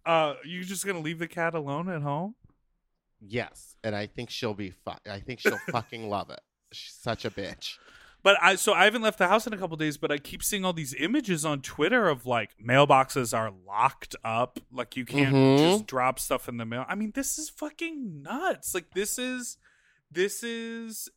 Uh, 0.07 0.35
you 0.45 0.63
just 0.65 0.87
gonna 0.87 1.01
leave 1.01 1.19
the 1.19 1.29
cat 1.29 1.55
alone 1.55 1.89
at 1.91 2.01
home? 2.03 2.35
Yes, 3.21 3.75
and 3.83 3.95
I 3.97 4.07
think 4.07 4.31
she'll 4.31 4.55
be. 4.55 4.73
I 5.11 5.21
think 5.21 5.41
she'll 5.41 5.59
fucking 5.73 6.09
love 6.09 6.31
it. 6.31 6.41
She's 6.73 6.95
such 6.95 7.25
a 7.25 7.31
bitch. 7.31 7.75
But 8.23 8.37
I 8.43 8.57
so 8.57 8.73
I 8.73 8.85
haven't 8.85 9.03
left 9.03 9.19
the 9.19 9.29
house 9.29 9.47
in 9.47 9.53
a 9.53 9.57
couple 9.59 9.77
days, 9.77 9.97
but 9.97 10.11
I 10.11 10.19
keep 10.19 10.43
seeing 10.43 10.65
all 10.65 10.73
these 10.73 10.95
images 10.95 11.45
on 11.45 11.61
Twitter 11.61 12.09
of 12.09 12.27
like 12.27 12.51
mailboxes 12.65 13.37
are 13.37 13.53
locked 13.67 14.17
up, 14.25 14.59
like 14.73 14.97
you 14.97 15.05
can't 15.05 15.35
Mhm. 15.35 15.59
just 15.59 15.87
drop 15.87 16.19
stuff 16.19 16.49
in 16.49 16.57
the 16.57 16.65
mail. 16.65 16.85
I 16.89 16.95
mean, 16.97 17.13
this 17.15 17.39
is 17.39 17.49
fucking 17.51 18.23
nuts. 18.23 18.75
Like 18.75 18.95
this 18.95 19.19
is 19.19 19.59
this 20.11 20.43
is 20.43 21.09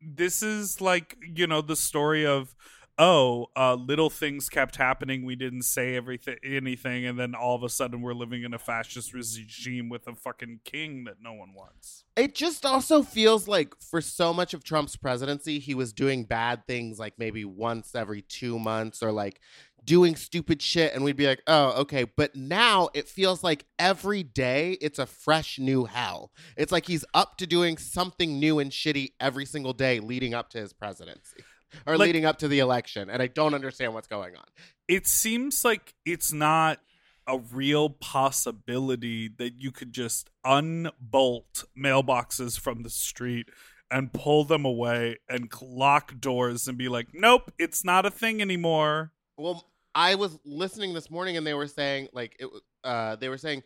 this 0.00 0.42
is 0.42 0.80
like, 0.80 1.16
you 1.34 1.46
know, 1.46 1.60
the 1.60 1.76
story 1.76 2.24
of 2.26 2.54
oh, 2.98 3.46
uh, 3.56 3.74
little 3.74 4.10
things 4.10 4.48
kept 4.48 4.76
happening. 4.76 5.24
We 5.24 5.36
didn't 5.36 5.62
say 5.62 5.96
everything, 5.96 6.36
anything, 6.44 7.06
and 7.06 7.18
then 7.18 7.34
all 7.34 7.56
of 7.56 7.62
a 7.62 7.68
sudden 7.68 8.02
we're 8.02 8.14
living 8.14 8.42
in 8.42 8.54
a 8.54 8.58
fascist 8.58 9.14
regime 9.14 9.88
with 9.88 10.06
a 10.06 10.14
fucking 10.14 10.60
king 10.64 11.04
that 11.04 11.16
no 11.20 11.32
one 11.32 11.54
wants. 11.54 12.04
It 12.16 12.34
just 12.34 12.66
also 12.66 13.02
feels 13.02 13.48
like 13.48 13.74
for 13.80 14.00
so 14.00 14.32
much 14.34 14.54
of 14.54 14.62
Trump's 14.62 14.96
presidency, 14.96 15.58
he 15.58 15.74
was 15.74 15.92
doing 15.92 16.24
bad 16.24 16.66
things 16.66 16.98
like 16.98 17.14
maybe 17.18 17.44
once 17.44 17.94
every 17.94 18.22
two 18.22 18.58
months 18.58 19.02
or 19.02 19.10
like 19.10 19.40
doing 19.84 20.14
stupid 20.14 20.62
shit. 20.62 20.94
And 20.94 21.02
we'd 21.02 21.16
be 21.16 21.26
like, 21.26 21.42
oh, 21.46 21.80
okay. 21.82 22.04
But 22.04 22.36
now 22.36 22.90
it 22.94 23.08
feels 23.08 23.42
like 23.42 23.64
every 23.78 24.22
day 24.22 24.72
it's 24.80 24.98
a 24.98 25.06
fresh 25.06 25.58
new 25.58 25.86
hell. 25.86 26.30
It's 26.56 26.70
like 26.70 26.86
he's 26.86 27.04
up 27.14 27.38
to 27.38 27.46
doing 27.46 27.78
something 27.78 28.38
new 28.38 28.58
and 28.58 28.70
shitty 28.70 29.12
every 29.18 29.46
single 29.46 29.72
day 29.72 29.98
leading 29.98 30.34
up 30.34 30.50
to 30.50 30.58
his 30.58 30.72
presidency 30.72 31.42
or 31.86 31.96
Like- 31.96 32.06
leading 32.06 32.24
up 32.24 32.38
to 32.38 32.48
the 32.48 32.58
election. 32.60 33.08
And 33.10 33.22
I 33.22 33.26
don't 33.26 33.54
understand 33.54 33.94
what's 33.94 34.08
going 34.08 34.36
on. 34.36 34.44
It 34.88 35.06
seems 35.06 35.64
like 35.64 35.94
it's 36.04 36.32
not 36.32 36.80
a 37.26 37.38
real 37.38 37.88
possibility 37.88 39.28
that 39.28 39.54
you 39.60 39.70
could 39.70 39.92
just 39.92 40.28
unbolt 40.44 41.64
mailboxes 41.78 42.58
from 42.58 42.82
the 42.82 42.90
street 42.90 43.48
and 43.90 44.12
pull 44.12 44.44
them 44.44 44.64
away 44.64 45.18
and 45.28 45.48
lock 45.60 46.18
doors 46.18 46.66
and 46.66 46.76
be 46.78 46.88
like, 46.88 47.08
nope, 47.12 47.52
it's 47.58 47.84
not 47.84 48.06
a 48.06 48.10
thing 48.10 48.40
anymore. 48.40 49.12
Well, 49.36 49.64
I 49.94 50.14
was 50.14 50.38
listening 50.44 50.94
this 50.94 51.10
morning 51.10 51.36
and 51.36 51.46
they 51.46 51.54
were 51.54 51.66
saying 51.68 52.08
like 52.12 52.34
it 52.38 52.48
uh 52.84 53.16
they 53.16 53.28
were 53.28 53.36
saying 53.38 53.62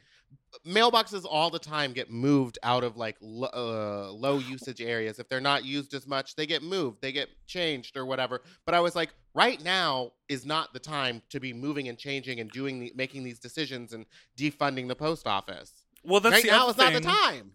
mailboxes 0.67 1.25
all 1.29 1.51
the 1.51 1.59
time 1.59 1.93
get 1.93 2.11
moved 2.11 2.59
out 2.63 2.85
of 2.85 2.97
like 2.97 3.17
lo- 3.21 3.51
uh, 3.53 4.13
low 4.13 4.39
usage 4.39 4.81
areas. 4.81 5.19
If 5.19 5.29
they're 5.29 5.41
not 5.41 5.65
used 5.65 5.95
as 5.95 6.07
much 6.07 6.35
they 6.37 6.47
get 6.47 6.63
moved 6.63 7.01
they 7.03 7.13
get 7.13 7.29
changed 7.47 7.97
or 7.97 8.07
whatever. 8.07 8.43
But 8.65 8.75
i 8.75 8.81
was 8.81 8.95
like 8.97 9.11
right 9.35 9.63
now 9.63 10.13
is 10.29 10.45
not 10.47 10.73
the 10.73 10.81
time 10.81 11.23
to 11.31 11.41
be 11.41 11.53
moving 11.53 11.89
and 11.89 11.99
changing 11.99 12.41
and 12.41 12.51
doing 12.51 12.81
the, 12.81 12.93
making 12.97 13.23
these 13.23 13.39
decisions 13.39 13.93
and 13.93 14.07
defunding 14.37 14.89
the 14.89 14.97
post 14.97 15.27
office. 15.27 15.73
Well, 16.03 16.21
that's 16.21 16.35
right 16.35 16.45
the 16.45 16.51
now 16.51 16.69
is 16.69 16.77
not 16.77 16.93
the 16.93 17.01
time. 17.01 17.53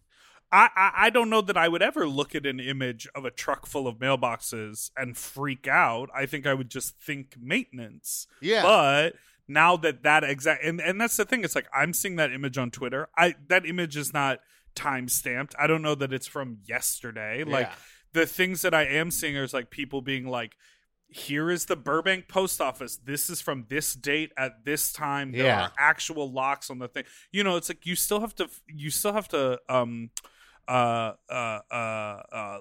I, 0.52 0.70
I 0.76 0.92
I 1.06 1.10
don't 1.10 1.30
know 1.30 1.42
that 1.42 1.58
I 1.58 1.68
would 1.68 1.82
ever 1.82 2.08
look 2.08 2.36
at 2.36 2.46
an 2.46 2.60
image 2.60 3.08
of 3.16 3.26
a 3.26 3.32
truck 3.32 3.66
full 3.66 3.88
of 3.88 3.98
mailboxes 3.98 4.92
and 4.98 5.18
freak 5.18 5.68
out. 5.68 6.10
I 6.14 6.26
think 6.26 6.46
I 6.46 6.54
would 6.54 6.70
just 6.70 7.00
think 7.00 7.36
maintenance. 7.40 8.28
yeah. 8.42 8.62
But 8.62 9.14
now 9.54 9.78
that 9.78 10.04
that 10.04 10.24
exact 10.24 10.64
and, 10.64 10.80
and 10.82 11.00
that's 11.00 11.18
the 11.18 11.26
thing, 11.26 11.44
it's 11.44 11.56
like 11.56 11.68
I'm 11.74 11.94
seeing 11.94 12.16
that 12.18 12.32
image 12.32 12.58
on 12.58 12.72
Twitter. 12.72 13.10
I 13.18 13.36
that 13.50 13.66
image 13.66 13.98
is 13.98 14.14
not 14.14 14.40
time 14.76 15.08
stamped. 15.08 15.54
I 15.60 15.68
don't 15.68 15.82
know 15.82 15.96
that 15.96 16.14
it's 16.14 16.28
from 16.28 16.60
yesterday. 16.66 17.44
Like 17.44 17.68
Yeah. 17.68 17.76
the 18.14 18.26
things 18.26 18.62
that 18.62 18.74
I 18.74 18.84
am 18.84 19.12
seeing 19.12 19.36
is 19.36 19.54
like 19.54 19.70
people 19.70 20.02
being 20.02 20.28
like, 20.28 20.54
here 21.08 21.52
is 21.52 21.66
the 21.66 21.76
Burbank 21.76 22.30
post 22.30 22.62
office. 22.62 22.98
This 23.04 23.30
is 23.30 23.42
from 23.42 23.66
this 23.70 23.94
date 23.94 24.32
at 24.38 24.64
this 24.64 24.94
time. 24.94 25.34
There 25.34 25.46
Yeah. 25.46 25.64
are 25.64 25.72
actual 25.78 26.32
locks 26.32 26.70
on 26.70 26.80
the 26.80 26.88
thing. 26.88 27.04
You 27.32 27.44
know, 27.44 27.58
it's 27.58 27.68
like 27.70 27.86
you 27.86 27.96
still 27.96 28.22
have 28.22 28.34
to 28.36 28.48
you 28.68 28.90
still 28.90 29.12
have 29.14 29.28
to 29.30 29.60
um 29.68 30.10
uh 30.68 31.14
uh 31.30 31.60
uh 31.70 31.76
uh 31.76 32.58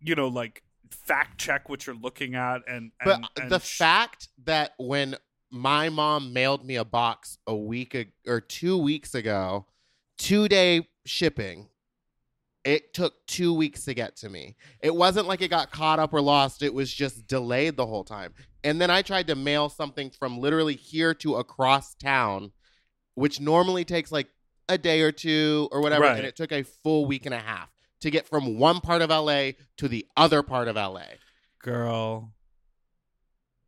you 0.00 0.14
know 0.14 0.28
like 0.28 0.62
fact 0.90 1.38
check 1.38 1.68
what 1.68 1.86
you're 1.86 1.96
looking 1.96 2.34
at 2.34 2.62
and, 2.66 2.90
But 3.04 3.16
and, 3.16 3.26
and 3.40 3.50
the 3.50 3.60
sh- 3.60 3.78
fact 3.78 4.28
that 4.44 4.72
when 4.78 5.16
my 5.52 5.90
mom 5.90 6.32
mailed 6.32 6.64
me 6.64 6.76
a 6.76 6.84
box 6.84 7.38
a 7.46 7.54
week 7.54 7.94
ag- 7.94 8.12
or 8.26 8.40
two 8.40 8.78
weeks 8.78 9.14
ago, 9.14 9.66
two 10.16 10.48
day 10.48 10.88
shipping, 11.04 11.68
it 12.64 12.94
took 12.94 13.26
two 13.26 13.52
weeks 13.52 13.84
to 13.84 13.94
get 13.94 14.16
to 14.16 14.28
me. 14.28 14.56
It 14.80 14.94
wasn't 14.94 15.28
like 15.28 15.42
it 15.42 15.48
got 15.48 15.70
caught 15.70 15.98
up 15.98 16.14
or 16.14 16.20
lost, 16.20 16.62
it 16.62 16.72
was 16.72 16.92
just 16.92 17.26
delayed 17.26 17.76
the 17.76 17.86
whole 17.86 18.04
time. 18.04 18.32
And 18.64 18.80
then 18.80 18.90
I 18.90 19.02
tried 19.02 19.26
to 19.26 19.34
mail 19.34 19.68
something 19.68 20.10
from 20.10 20.38
literally 20.38 20.76
here 20.76 21.12
to 21.14 21.36
across 21.36 21.94
town, 21.94 22.52
which 23.14 23.40
normally 23.40 23.84
takes 23.84 24.10
like 24.10 24.28
a 24.68 24.78
day 24.78 25.02
or 25.02 25.12
two 25.12 25.68
or 25.70 25.80
whatever. 25.82 26.04
Right. 26.04 26.18
And 26.18 26.26
it 26.26 26.36
took 26.36 26.52
a 26.52 26.62
full 26.62 27.04
week 27.04 27.26
and 27.26 27.34
a 27.34 27.40
half 27.40 27.68
to 28.00 28.10
get 28.10 28.26
from 28.26 28.58
one 28.58 28.80
part 28.80 29.02
of 29.02 29.10
LA 29.10 29.50
to 29.76 29.88
the 29.88 30.06
other 30.16 30.42
part 30.42 30.68
of 30.68 30.76
LA. 30.76 31.02
girl 31.60 32.32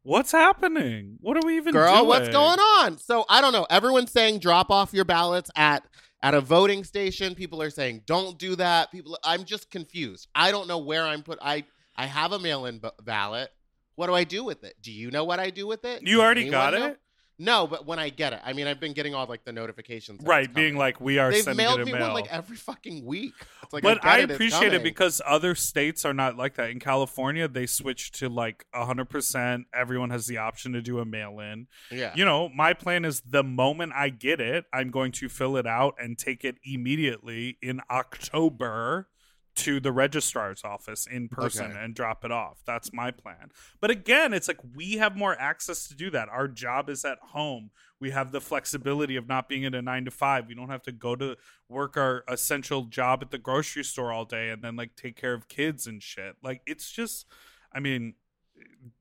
what's 0.04 0.30
happening? 0.30 1.18
What 1.20 1.36
are 1.36 1.44
we 1.44 1.56
even 1.56 1.72
doing? 1.72 1.84
girl 1.84 1.96
doing? 1.96 2.08
what's 2.08 2.28
going 2.28 2.58
on? 2.60 2.98
So 2.98 3.24
i 3.28 3.40
don't 3.40 3.52
know. 3.52 3.66
Everyone's 3.68 4.12
saying 4.12 4.38
drop 4.38 4.70
off 4.70 4.92
your 4.94 5.04
ballots 5.04 5.50
at 5.56 5.84
at 6.22 6.34
a 6.34 6.40
voting 6.40 6.84
station. 6.84 7.34
People 7.34 7.60
are 7.60 7.70
saying 7.70 8.02
don't 8.06 8.38
do 8.38 8.54
that. 8.56 8.92
People 8.92 9.18
i'm 9.24 9.44
just 9.44 9.70
confused. 9.70 10.28
I 10.34 10.52
don't 10.52 10.68
know 10.68 10.78
where 10.78 11.04
i'm 11.04 11.22
put 11.22 11.38
i 11.42 11.64
i 11.96 12.06
have 12.06 12.32
a 12.32 12.38
mail-in 12.38 12.78
b- 12.78 12.88
ballot. 13.02 13.50
What 13.96 14.06
do 14.06 14.14
i 14.14 14.24
do 14.24 14.44
with 14.44 14.62
it? 14.64 14.74
Do 14.80 14.92
you 14.92 15.10
know 15.10 15.24
what 15.24 15.40
i 15.40 15.50
do 15.50 15.66
with 15.66 15.84
it? 15.84 16.02
You 16.02 16.16
Does 16.16 16.24
already 16.24 16.48
got 16.50 16.74
know? 16.74 16.86
it 16.86 17.00
no 17.38 17.66
but 17.66 17.86
when 17.86 17.98
i 17.98 18.08
get 18.08 18.32
it. 18.32 18.40
I 18.44 18.52
mean 18.52 18.66
i've 18.66 18.80
been 18.80 18.92
getting 18.92 19.14
all 19.14 19.26
like 19.26 19.44
the 19.44 19.52
notifications 19.52 20.20
right 20.24 20.52
being 20.52 20.76
like 20.76 21.00
we 21.00 21.18
are 21.18 21.30
they've 21.30 21.42
sending 21.42 21.64
mailed 21.64 21.80
it 21.80 21.86
me 21.86 21.92
mail 21.92 22.02
one 22.02 22.14
like 22.14 22.32
every 22.32 22.56
fucking 22.56 23.04
week. 23.04 23.34
It's 23.62 23.72
like 23.72 23.82
but 23.82 24.04
I 24.04 24.20
it, 24.20 24.30
appreciate 24.30 24.72
it 24.72 24.82
because 24.82 25.20
other 25.26 25.54
states 25.54 26.04
are 26.04 26.14
not 26.14 26.36
like 26.36 26.54
that. 26.56 26.70
In 26.70 26.80
California, 26.80 27.48
they 27.48 27.66
switched 27.66 28.14
to 28.16 28.28
like 28.28 28.66
100%. 28.74 29.64
Everyone 29.74 30.10
has 30.10 30.26
the 30.26 30.38
option 30.38 30.72
to 30.72 30.82
do 30.82 30.98
a 30.98 31.04
mail 31.04 31.40
in. 31.40 31.66
yeah. 31.90 32.12
You 32.14 32.24
know, 32.24 32.48
my 32.48 32.72
plan 32.72 33.04
is 33.04 33.22
the 33.22 33.42
moment 33.42 33.92
I 33.94 34.08
get 34.10 34.40
it, 34.40 34.64
I'm 34.72 34.90
going 34.90 35.12
to 35.12 35.28
fill 35.28 35.56
it 35.56 35.66
out 35.66 35.94
and 35.98 36.18
take 36.18 36.44
it 36.44 36.56
immediately 36.64 37.58
in 37.62 37.80
October 37.90 39.08
to 39.56 39.78
the 39.78 39.92
registrar's 39.92 40.64
office 40.64 41.06
in 41.06 41.28
person 41.28 41.70
Okay. 41.70 41.78
and 41.80 41.94
drop 41.94 42.24
it 42.24 42.32
off. 42.32 42.58
That's 42.66 42.92
my 42.92 43.10
plan. 43.12 43.50
But 43.80 43.90
again, 43.90 44.32
it's 44.32 44.48
like 44.48 44.58
we 44.74 44.94
have 44.94 45.16
more 45.16 45.40
access 45.40 45.86
to 45.88 45.94
do 45.94 46.10
that. 46.10 46.28
Our 46.28 46.48
job 46.48 46.88
is 46.90 47.04
at 47.04 47.18
home. 47.20 47.70
We 48.00 48.10
have 48.10 48.32
the 48.32 48.40
flexibility 48.40 49.14
of 49.16 49.28
not 49.28 49.48
being 49.48 49.62
in 49.62 49.72
a 49.74 49.80
nine 49.80 50.04
to 50.06 50.10
five. 50.10 50.48
We 50.48 50.54
don't 50.54 50.70
have 50.70 50.82
to 50.82 50.92
go 50.92 51.14
to 51.16 51.36
work 51.68 51.96
our 51.96 52.24
essential 52.28 52.82
job 52.86 53.20
at 53.22 53.30
the 53.30 53.38
grocery 53.38 53.84
store 53.84 54.12
all 54.12 54.24
day 54.24 54.50
and 54.50 54.60
then 54.62 54.74
like 54.76 54.96
take 54.96 55.16
care 55.16 55.34
of 55.34 55.46
kids 55.48 55.86
and 55.86 56.02
shit. 56.02 56.34
Like 56.42 56.62
it's 56.66 56.90
just, 56.90 57.24
I 57.72 57.78
mean, 57.80 58.14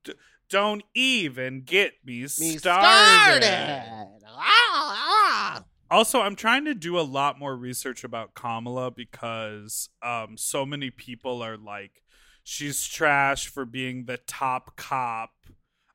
d- 0.04 0.14
don't 0.48 0.84
even 0.94 1.62
get 1.62 1.94
me, 2.04 2.20
me 2.22 2.26
started. 2.58 3.42
started. 3.42 4.20
Also, 5.90 6.20
I'm 6.20 6.34
trying 6.36 6.64
to 6.64 6.74
do 6.74 6.98
a 6.98 7.02
lot 7.02 7.38
more 7.38 7.56
research 7.56 8.04
about 8.04 8.34
Kamala 8.34 8.90
because 8.90 9.88
um, 10.02 10.36
so 10.36 10.64
many 10.66 10.90
people 10.90 11.42
are 11.42 11.56
like, 11.56 12.02
she's 12.42 12.86
trash 12.86 13.48
for 13.48 13.64
being 13.64 14.06
the 14.06 14.16
top 14.18 14.76
cop. 14.76 15.30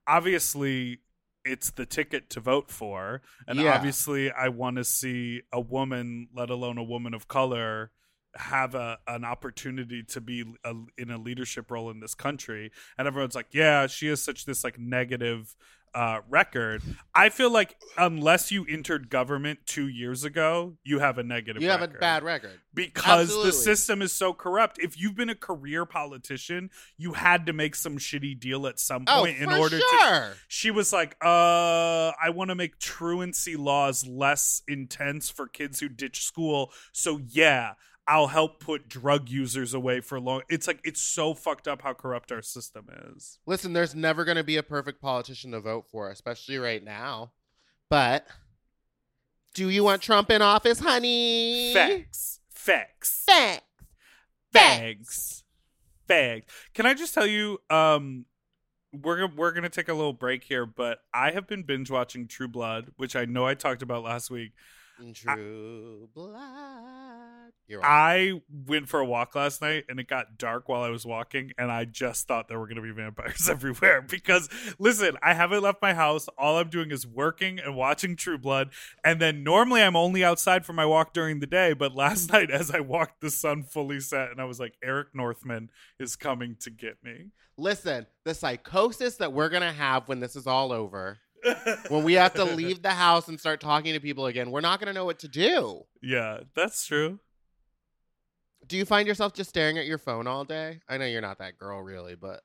Obviously, 0.08 1.00
it's 1.44 1.72
the 1.72 1.86
ticket 1.86 2.30
to 2.32 2.40
vote 2.40 2.70
for. 2.72 3.22
And 3.48 3.60
Yeah. 3.60 3.74
obviously, 3.76 4.32
I 4.32 4.50
want 4.50 4.78
to 4.78 4.84
see 4.84 5.42
a 5.52 5.60
woman, 5.60 6.30
let 6.34 6.50
alone 6.50 6.78
a 6.78 6.84
woman 6.84 7.14
of 7.14 7.28
color, 7.28 7.92
have 8.36 8.76
a 8.76 9.00
an 9.08 9.26
opportunity 9.26 10.04
to 10.04 10.22
be 10.22 10.46
a, 10.64 10.74
in 10.98 11.10
a 11.10 11.18
leadership 11.18 11.72
role 11.72 11.90
in 11.90 12.00
this 12.00 12.14
country. 12.14 12.72
And 12.98 13.08
everyone's 13.08 13.36
like, 13.36 13.54
yeah, 13.54 13.88
she 13.88 14.08
is 14.08 14.22
such 14.22 14.46
this 14.46 14.64
like 14.64 14.78
negative 14.80 15.56
uh, 15.94 16.20
record. 16.30 16.82
I 17.14 17.30
feel 17.30 17.52
like 17.52 17.76
unless 17.98 18.52
you 18.52 18.66
entered 18.68 19.10
government 19.10 19.60
two 19.66 19.88
years 19.88 20.24
ago, 20.24 20.78
you 20.84 21.00
have 21.00 21.18
a 21.18 21.24
negative. 21.24 21.62
you 21.62 21.70
have 21.70 21.82
a 21.82 21.88
bad 21.88 22.24
record 22.24 22.60
because 22.74 23.30
Absolutely. 23.30 23.52
the 23.52 23.54
system 23.58 24.02
is 24.02 24.14
so 24.14 24.34
corrupt. 24.34 24.78
If 24.80 25.00
you've 25.00 25.16
been 25.16 25.30
a 25.30 25.36
career 25.36 25.86
politician, 25.86 26.70
you 26.98 27.14
had 27.14 27.46
to 27.48 27.54
make 27.54 27.76
some 27.76 27.98
shitty 27.98 28.40
deal 28.40 28.68
at 28.68 28.80
some 28.80 29.06
oh 29.08 29.22
point 29.22 29.38
in 29.38 29.50
for 29.50 29.58
order 29.58 29.80
to. 29.80 30.32
She 30.48 30.72
was 30.72 30.94
like, 30.94 31.16
"Uh, 31.24 32.12
I 32.22 32.30
want 32.34 32.50
to 32.50 32.56
make 32.56 32.80
truancy 32.80 33.56
laws 33.56 34.06
less 34.06 34.62
intense 34.68 35.30
for 35.30 35.48
kids 35.48 35.80
who 35.80 35.90
ditch 35.90 36.24
school. 36.24 36.72
So 36.92 37.20
yeah, 37.28 37.74
I'll 38.10 38.28
help 38.28 38.60
put 38.60 38.90
drug 38.90 39.30
users 39.30 39.74
away 39.74 40.02
for 40.02 40.20
long." 40.20 40.42
It's 40.50 40.68
like 40.68 40.82
it's 40.84 41.02
so 41.02 41.34
fucked 41.34 41.68
up 41.68 41.84
how 41.84 41.94
corrupt 41.94 42.32
our 42.32 42.42
system 42.42 42.88
is. 43.14 43.40
Listen, 43.46 43.74
there's 43.74 43.94
never 43.94 44.26
going 44.26 44.38
to 44.38 44.44
be 44.44 44.58
a 44.58 44.64
perfect 44.64 45.02
politician 45.02 45.52
to 45.52 45.60
vote 45.60 45.86
for, 45.92 46.10
especially 46.10 46.58
right 46.58 46.84
now. 46.84 47.32
But 47.90 48.28
do 49.54 49.70
you 49.70 49.84
want 49.84 50.02
Trump 50.02 50.30
in 50.30 50.42
office, 50.42 50.80
honey? 50.80 51.74
Facts, 51.74 52.40
facts. 52.50 53.24
Facts. 53.26 53.64
Fags. 54.54 55.44
Fags. 56.10 56.44
Can 56.74 56.86
I 56.86 56.94
just 56.94 57.14
tell 57.14 57.28
you, 57.28 57.60
um, 57.70 58.26
we're 58.92 59.28
we're 59.28 59.52
gonna 59.52 59.70
take 59.70 59.90
a 59.90 59.94
little 59.94 60.14
break 60.14 60.44
here, 60.44 60.66
but 60.66 61.00
I 61.14 61.32
have 61.32 61.48
been 61.48 61.64
binge 61.64 61.92
watching 61.92 62.28
True 62.28 62.48
Blood, 62.48 62.92
which 62.98 63.16
I 63.16 63.26
know 63.26 63.46
I 63.46 63.54
talked 63.54 63.82
about 63.82 64.04
last 64.04 64.32
week. 64.32 64.54
True 65.14 66.10
blood. 66.14 67.54
You're. 67.68 67.86
I 67.86 68.42
went 68.66 68.90
for 68.90 69.00
a 69.00 69.06
walk 69.06 69.36
last 69.36 69.62
night 69.62 69.86
and 69.88 70.00
it 70.00 70.08
got 70.08 70.38
dark 70.38 70.68
while 70.68 70.82
I 70.82 70.90
was 70.90 71.06
walking, 71.06 71.52
and 71.58 71.72
I 71.72 71.86
just 71.86 72.28
thought 72.28 72.48
there 72.48 72.60
were 72.60 72.66
going 72.66 72.78
to 72.78 72.82
be 72.82 72.92
vampires 72.92 73.48
everywhere. 73.52 74.02
Because, 74.02 74.50
listen, 74.80 75.18
I 75.22 75.36
haven't 75.36 75.62
left 75.62 75.82
my 75.82 75.94
house. 75.94 76.28
All 76.38 76.58
I'm 76.58 76.70
doing 76.70 76.92
is 76.92 77.06
working 77.06 77.60
and 77.60 77.76
watching 77.76 78.16
True 78.16 78.40
Blood. 78.40 78.72
And 79.04 79.22
then 79.22 79.44
normally 79.44 79.84
I'm 79.84 79.96
only 79.96 80.24
outside 80.24 80.66
for 80.66 80.74
my 80.74 80.86
walk 80.86 81.14
during 81.14 81.40
the 81.40 81.48
day. 81.48 81.74
But 81.74 81.96
last 81.96 82.30
night, 82.34 82.50
as 82.50 82.72
I 82.72 82.80
walked, 82.80 83.22
the 83.22 83.30
sun 83.30 83.64
fully 83.64 84.00
set, 84.00 84.32
and 84.32 84.42
I 84.42 84.46
was 84.46 84.60
like, 84.60 84.74
Eric 84.84 85.10
Northman 85.14 85.70
is 86.00 86.16
coming 86.16 86.56
to 86.62 86.72
get 86.72 86.98
me. 87.04 87.32
Listen, 87.56 88.08
the 88.24 88.34
psychosis 88.34 89.18
that 89.18 89.34
we're 89.34 89.50
gonna 89.50 89.74
have 89.74 90.08
when 90.08 90.22
this 90.22 90.38
is 90.38 90.48
all 90.48 90.72
over, 90.72 91.18
when 91.90 92.04
we 92.04 92.14
have 92.14 92.34
to 92.36 92.44
leave 92.44 92.82
the 92.82 92.92
house 92.92 93.28
and 93.28 93.40
start 93.40 93.62
talking 93.62 93.94
to 93.94 94.00
people 94.00 94.26
again, 94.26 94.52
we're 94.52 94.62
not 94.62 94.80
gonna 94.80 94.94
know 94.94 95.06
what 95.06 95.20
to 95.20 95.28
do. 95.28 95.84
Yeah, 96.02 96.42
that's 96.56 96.86
true. 96.86 97.20
Do 98.68 98.78
you 98.78 98.86
find 98.86 99.08
yourself 99.08 99.34
just 99.34 99.50
staring 99.50 99.78
at 99.78 99.86
your 99.86 99.98
phone 99.98 100.28
all 100.28 100.44
day? 100.44 100.82
I 100.88 100.98
know 100.98 101.06
you're 101.06 101.22
not 101.22 101.40
that 101.40 101.58
girl, 101.58 101.82
really, 101.82 102.16
but 102.16 102.42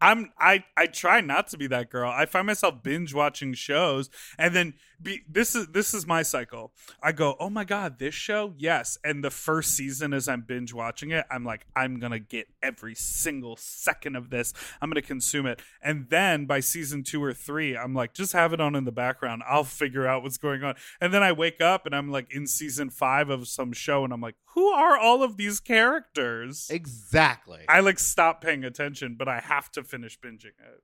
I'm 0.00 0.32
I 0.38 0.64
I 0.76 0.86
try 0.86 1.20
not 1.20 1.48
to 1.48 1.58
be 1.58 1.66
that 1.68 1.90
girl. 1.90 2.10
I 2.10 2.26
find 2.26 2.46
myself 2.46 2.82
binge 2.82 3.12
watching 3.14 3.54
shows 3.54 4.10
and 4.38 4.54
then 4.54 4.74
be 5.02 5.22
this 5.28 5.54
is 5.54 5.68
this 5.68 5.94
is 5.94 6.06
my 6.06 6.22
cycle. 6.22 6.72
I 7.02 7.12
go, 7.12 7.36
"Oh 7.38 7.50
my 7.50 7.64
god, 7.64 7.98
this 7.98 8.14
show? 8.14 8.54
Yes." 8.58 8.98
And 9.04 9.24
the 9.24 9.30
first 9.30 9.70
season 9.76 10.12
as 10.12 10.28
I'm 10.28 10.42
binge 10.42 10.74
watching 10.74 11.10
it, 11.10 11.24
I'm 11.30 11.44
like, 11.44 11.66
"I'm 11.74 11.98
going 11.98 12.12
to 12.12 12.18
get 12.18 12.48
every 12.62 12.94
single 12.94 13.56
second 13.56 14.16
of 14.16 14.30
this. 14.30 14.52
I'm 14.80 14.90
going 14.90 15.00
to 15.00 15.06
consume 15.06 15.46
it." 15.46 15.60
And 15.82 16.08
then 16.10 16.46
by 16.46 16.60
season 16.60 17.02
2 17.02 17.22
or 17.22 17.32
3, 17.32 17.76
I'm 17.76 17.94
like, 17.94 18.12
"Just 18.14 18.32
have 18.32 18.52
it 18.52 18.60
on 18.60 18.74
in 18.74 18.84
the 18.84 18.92
background. 18.92 19.42
I'll 19.48 19.64
figure 19.64 20.06
out 20.06 20.22
what's 20.22 20.38
going 20.38 20.62
on." 20.64 20.74
And 21.00 21.14
then 21.14 21.22
I 21.22 21.32
wake 21.32 21.60
up 21.60 21.86
and 21.86 21.94
I'm 21.94 22.10
like 22.10 22.32
in 22.32 22.46
season 22.46 22.90
5 22.90 23.30
of 23.30 23.48
some 23.48 23.72
show 23.72 24.04
and 24.04 24.12
I'm 24.12 24.20
like, 24.20 24.36
"Who 24.54 24.68
are 24.68 24.98
all 24.98 25.22
of 25.22 25.36
these 25.36 25.60
characters?" 25.60 26.68
exactly. 26.70 27.64
I 27.68 27.80
like 27.80 27.98
stop 27.98 28.42
paying 28.42 28.64
attention, 28.64 29.14
but 29.14 29.28
I 29.28 29.40
have 29.40 29.70
to 29.72 29.82
finish 29.90 30.18
binging 30.20 30.46
it. 30.46 30.82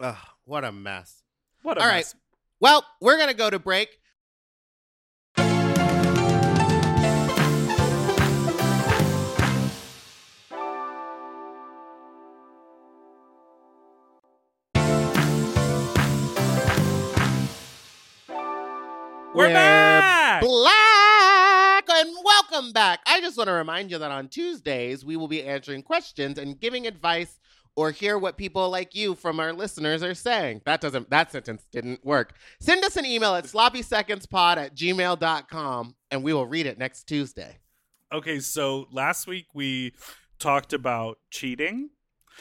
Ugh, 0.00 0.16
what 0.44 0.64
a 0.64 0.72
mess. 0.72 1.22
What 1.62 1.76
a 1.76 1.82
All 1.82 1.86
right. 1.86 1.96
mess. 1.96 2.14
Well, 2.58 2.84
we're 3.00 3.18
gonna 3.18 3.34
go 3.34 3.50
to 3.50 3.58
break. 3.58 4.00
We're 19.34 19.48
back! 19.48 20.42
Black 20.42 21.84
and 21.88 22.16
welcome 22.24 22.72
back. 22.72 23.00
I 23.04 23.20
just 23.20 23.36
want 23.36 23.48
to 23.48 23.52
remind 23.52 23.90
you 23.90 23.98
that 23.98 24.10
on 24.12 24.28
Tuesdays 24.28 25.04
we 25.04 25.16
will 25.16 25.26
be 25.28 25.42
answering 25.42 25.82
questions 25.82 26.38
and 26.38 26.58
giving 26.58 26.86
advice 26.86 27.38
or 27.76 27.90
hear 27.90 28.16
what 28.18 28.36
people 28.36 28.70
like 28.70 28.94
you 28.94 29.14
from 29.14 29.40
our 29.40 29.52
listeners 29.52 30.02
are 30.02 30.14
saying. 30.14 30.62
That 30.64 30.80
doesn't 30.80 31.10
that 31.10 31.32
sentence 31.32 31.64
didn't 31.72 32.04
work. 32.04 32.34
Send 32.60 32.84
us 32.84 32.96
an 32.96 33.04
email 33.06 33.34
at 33.34 33.44
sloppysecondspod 33.44 34.56
at 34.56 34.74
gmail.com 34.76 35.94
and 36.10 36.22
we 36.22 36.32
will 36.32 36.46
read 36.46 36.66
it 36.66 36.78
next 36.78 37.04
Tuesday. 37.04 37.58
Okay, 38.12 38.38
so 38.40 38.86
last 38.92 39.26
week 39.26 39.46
we 39.54 39.94
talked 40.38 40.72
about 40.72 41.18
cheating 41.30 41.90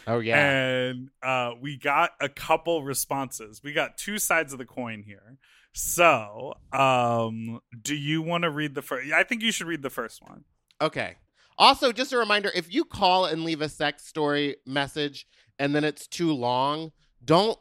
Oh 0.07 0.19
yeah. 0.19 0.49
and 0.49 1.09
uh, 1.21 1.51
we 1.61 1.77
got 1.77 2.11
a 2.19 2.29
couple 2.29 2.83
responses. 2.83 3.61
We 3.63 3.73
got 3.73 3.97
two 3.97 4.17
sides 4.19 4.53
of 4.53 4.59
the 4.59 4.65
coin 4.65 5.03
here. 5.03 5.37
So, 5.75 6.53
um, 6.71 7.59
do 7.81 7.95
you 7.95 8.21
want 8.21 8.43
to 8.43 8.49
read 8.51 8.75
the 8.75 8.81
first? 8.83 9.11
I 9.11 9.23
think 9.23 9.41
you 9.41 9.51
should 9.51 9.67
read 9.67 9.81
the 9.81 9.89
first 9.89 10.21
one. 10.21 10.43
Okay. 10.81 11.15
Also, 11.57 11.91
just 11.91 12.13
a 12.13 12.17
reminder 12.17 12.51
if 12.55 12.73
you 12.73 12.85
call 12.85 13.25
and 13.25 13.43
leave 13.43 13.61
a 13.61 13.69
sex 13.69 14.05
story 14.05 14.55
message 14.65 15.27
and 15.59 15.75
then 15.75 15.83
it's 15.83 16.07
too 16.07 16.33
long, 16.33 16.91
don't 17.23 17.57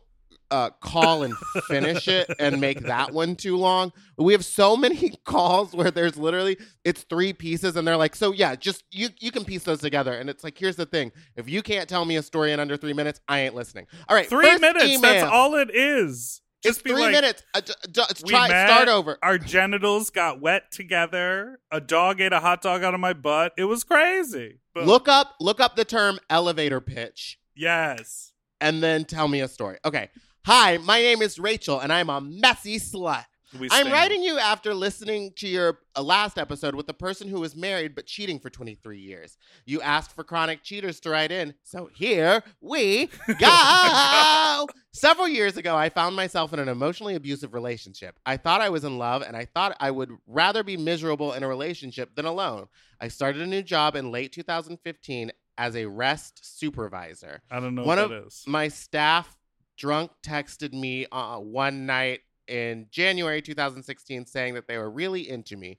uh, 0.52 0.68
call 0.80 1.22
and 1.22 1.34
finish 1.66 2.06
it 2.08 2.30
and 2.38 2.60
make 2.60 2.80
that 2.80 3.10
one 3.14 3.34
too 3.34 3.56
long. 3.56 3.90
We 4.18 4.34
have 4.34 4.44
so 4.44 4.76
many 4.76 5.14
calls 5.24 5.72
where 5.72 5.90
there's 5.90 6.16
literally 6.16 6.58
it's 6.84 7.04
three 7.04 7.32
pieces 7.32 7.74
and 7.74 7.88
they're 7.88 7.96
like, 7.96 8.14
so 8.14 8.32
yeah, 8.32 8.54
just 8.54 8.84
you 8.92 9.08
you 9.18 9.32
can 9.32 9.44
piece 9.44 9.64
those 9.64 9.80
together. 9.80 10.12
And 10.12 10.28
it's 10.28 10.44
like, 10.44 10.58
here's 10.58 10.76
the 10.76 10.86
thing: 10.86 11.10
if 11.36 11.48
you 11.48 11.62
can't 11.62 11.88
tell 11.88 12.04
me 12.04 12.16
a 12.16 12.22
story 12.22 12.52
in 12.52 12.60
under 12.60 12.76
three 12.76 12.92
minutes, 12.92 13.20
I 13.28 13.40
ain't 13.40 13.54
listening. 13.54 13.86
All 14.08 14.14
right, 14.14 14.28
Three 14.28 14.44
first 14.44 14.60
minutes. 14.60 15.00
That's 15.00 15.24
all 15.24 15.54
it 15.54 15.74
is. 15.74 16.42
It's 16.64 16.76
Just 16.76 16.84
be 16.84 16.90
three 16.90 17.00
like, 17.02 17.12
minutes. 17.12 17.42
Uh, 17.54 17.60
d- 17.60 17.72
d- 17.90 18.02
try 18.26 18.48
met, 18.48 18.68
start 18.68 18.88
over. 18.88 19.18
Our 19.22 19.36
genitals 19.38 20.10
got 20.10 20.40
wet 20.40 20.70
together. 20.70 21.58
A 21.72 21.80
dog 21.80 22.20
ate 22.20 22.32
a 22.32 22.40
hot 22.40 22.62
dog 22.62 22.84
out 22.84 22.94
of 22.94 23.00
my 23.00 23.12
butt. 23.12 23.52
It 23.58 23.64
was 23.64 23.82
crazy. 23.84 24.60
But 24.74 24.86
Look 24.86 25.08
up 25.08 25.34
look 25.40 25.60
up 25.60 25.74
the 25.76 25.84
term 25.84 26.18
elevator 26.30 26.80
pitch. 26.80 27.38
yes. 27.56 28.32
and 28.60 28.80
then 28.82 29.04
tell 29.04 29.26
me 29.28 29.40
a 29.40 29.48
story. 29.48 29.78
Okay. 29.84 30.08
Hi, 30.46 30.76
my 30.78 31.00
name 31.00 31.20
is 31.22 31.38
Rachel, 31.38 31.78
and 31.80 31.92
I'm 31.92 32.08
a 32.10 32.20
messy 32.20 32.78
slut. 32.78 33.24
We 33.58 33.66
I'm 33.70 33.80
stand. 33.82 33.92
writing 33.92 34.22
you 34.22 34.38
after 34.38 34.72
listening 34.74 35.32
to 35.36 35.46
your 35.48 35.78
uh, 35.94 36.02
last 36.02 36.38
episode 36.38 36.74
with 36.74 36.86
the 36.86 36.94
person 36.94 37.28
who 37.28 37.40
was 37.40 37.54
married 37.54 37.94
but 37.94 38.06
cheating 38.06 38.38
for 38.38 38.48
23 38.48 38.98
years. 38.98 39.36
You 39.66 39.82
asked 39.82 40.14
for 40.14 40.24
chronic 40.24 40.62
cheaters 40.62 41.00
to 41.00 41.10
write 41.10 41.30
in, 41.30 41.54
so 41.62 41.90
here 41.94 42.42
we 42.60 43.10
go. 43.38 44.66
Several 44.92 45.28
years 45.28 45.56
ago, 45.56 45.76
I 45.76 45.88
found 45.88 46.16
myself 46.16 46.52
in 46.52 46.58
an 46.60 46.68
emotionally 46.68 47.14
abusive 47.14 47.52
relationship. 47.54 48.18
I 48.24 48.36
thought 48.36 48.60
I 48.60 48.68
was 48.70 48.84
in 48.84 48.98
love, 48.98 49.22
and 49.22 49.36
I 49.36 49.44
thought 49.46 49.76
I 49.80 49.90
would 49.90 50.10
rather 50.26 50.62
be 50.62 50.76
miserable 50.76 51.32
in 51.32 51.42
a 51.42 51.48
relationship 51.48 52.14
than 52.14 52.24
alone. 52.26 52.66
I 53.00 53.08
started 53.08 53.42
a 53.42 53.46
new 53.46 53.62
job 53.62 53.96
in 53.96 54.10
late 54.10 54.32
2015 54.32 55.32
as 55.58 55.76
a 55.76 55.86
rest 55.86 56.58
supervisor. 56.58 57.42
I 57.50 57.60
don't 57.60 57.74
know 57.74 57.82
One 57.82 57.98
what 57.98 57.98
of 57.98 58.10
that 58.10 58.26
is. 58.26 58.44
My 58.46 58.68
staff 58.68 59.36
drunk 59.76 60.10
texted 60.24 60.72
me 60.72 61.06
uh, 61.12 61.38
one 61.38 61.86
night 61.86 62.20
in 62.48 62.86
January 62.90 63.42
2016 63.42 64.26
saying 64.26 64.54
that 64.54 64.66
they 64.68 64.78
were 64.78 64.90
really 64.90 65.28
into 65.28 65.56
me. 65.56 65.78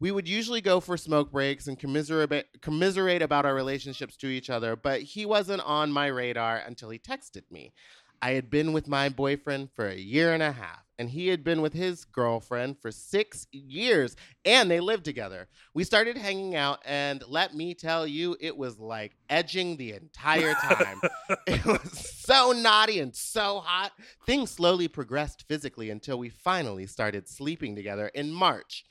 We 0.00 0.10
would 0.10 0.26
usually 0.26 0.62
go 0.62 0.80
for 0.80 0.96
smoke 0.96 1.30
breaks 1.30 1.66
and 1.66 1.78
commiserate, 1.78 2.46
commiserate 2.62 3.20
about 3.20 3.44
our 3.44 3.54
relationships 3.54 4.16
to 4.18 4.28
each 4.28 4.48
other, 4.48 4.74
but 4.74 5.02
he 5.02 5.26
wasn't 5.26 5.62
on 5.62 5.92
my 5.92 6.06
radar 6.06 6.56
until 6.56 6.88
he 6.88 6.98
texted 6.98 7.42
me. 7.50 7.74
I 8.22 8.32
had 8.32 8.50
been 8.50 8.72
with 8.72 8.86
my 8.86 9.08
boyfriend 9.08 9.70
for 9.74 9.88
a 9.88 9.96
year 9.96 10.34
and 10.34 10.42
a 10.42 10.52
half, 10.52 10.84
and 10.98 11.08
he 11.08 11.28
had 11.28 11.42
been 11.42 11.62
with 11.62 11.72
his 11.72 12.04
girlfriend 12.04 12.76
for 12.78 12.92
six 12.92 13.46
years, 13.50 14.14
and 14.44 14.70
they 14.70 14.80
lived 14.80 15.06
together. 15.06 15.48
We 15.72 15.84
started 15.84 16.18
hanging 16.18 16.54
out, 16.54 16.80
and 16.84 17.24
let 17.26 17.54
me 17.54 17.72
tell 17.72 18.06
you, 18.06 18.36
it 18.38 18.56
was 18.56 18.78
like 18.78 19.16
edging 19.30 19.78
the 19.78 19.92
entire 19.92 20.52
time. 20.54 21.00
it 21.46 21.64
was 21.64 22.12
so 22.14 22.52
naughty 22.52 23.00
and 23.00 23.16
so 23.16 23.60
hot. 23.60 23.92
Things 24.26 24.50
slowly 24.50 24.88
progressed 24.88 25.46
physically 25.48 25.88
until 25.88 26.18
we 26.18 26.28
finally 26.28 26.86
started 26.86 27.26
sleeping 27.26 27.74
together 27.74 28.08
in 28.08 28.30
March. 28.30 28.84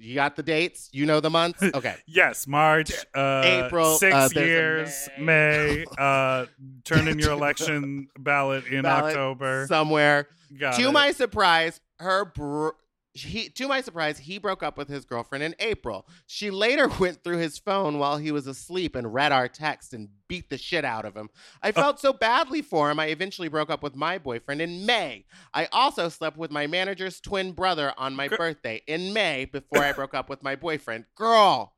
You 0.00 0.14
got 0.14 0.36
the 0.36 0.44
dates? 0.44 0.88
You 0.92 1.06
know 1.06 1.20
the 1.20 1.30
months? 1.30 1.62
Okay. 1.74 1.96
Yes, 2.06 2.46
March, 2.46 2.92
uh, 3.14 3.42
April, 3.44 3.98
six 3.98 4.14
uh, 4.14 4.28
years, 4.34 5.08
May. 5.18 5.24
May. 5.24 5.84
uh, 5.98 6.46
turn 6.84 7.08
in 7.08 7.18
your 7.18 7.32
election 7.32 8.08
ballot 8.18 8.66
in 8.66 8.82
Ballot 8.82 9.10
October. 9.16 9.66
Somewhere. 9.68 10.28
Got 10.58 10.76
to 10.76 10.88
it. 10.88 10.92
my 10.92 11.12
surprise, 11.12 11.80
her 11.98 12.24
br- 12.24 12.70
he 13.24 13.48
to 13.50 13.68
my 13.68 13.80
surprise, 13.80 14.18
he 14.18 14.38
broke 14.38 14.62
up 14.62 14.76
with 14.76 14.88
his 14.88 15.04
girlfriend 15.04 15.44
in 15.44 15.54
April. 15.58 16.06
She 16.26 16.50
later 16.50 16.88
went 17.00 17.22
through 17.22 17.38
his 17.38 17.58
phone 17.58 17.98
while 17.98 18.16
he 18.18 18.30
was 18.32 18.46
asleep 18.46 18.94
and 18.94 19.12
read 19.14 19.32
our 19.32 19.48
text 19.48 19.92
and 19.94 20.08
beat 20.28 20.50
the 20.50 20.58
shit 20.58 20.84
out 20.84 21.04
of 21.04 21.16
him. 21.16 21.30
I 21.62 21.72
felt 21.72 22.00
so 22.00 22.12
badly 22.12 22.62
for 22.62 22.90
him. 22.90 22.98
I 23.00 23.06
eventually 23.06 23.48
broke 23.48 23.70
up 23.70 23.82
with 23.82 23.96
my 23.96 24.18
boyfriend 24.18 24.60
in 24.60 24.84
May. 24.86 25.24
I 25.54 25.66
also 25.72 26.08
slept 26.08 26.36
with 26.36 26.50
my 26.50 26.66
manager's 26.66 27.20
twin 27.20 27.52
brother 27.52 27.92
on 27.96 28.14
my 28.14 28.28
birthday 28.28 28.82
in 28.86 29.12
May 29.12 29.46
before 29.46 29.82
I 29.82 29.92
broke 29.92 30.14
up 30.14 30.28
with 30.28 30.42
my 30.42 30.56
boyfriend. 30.56 31.04
Girl. 31.16 31.74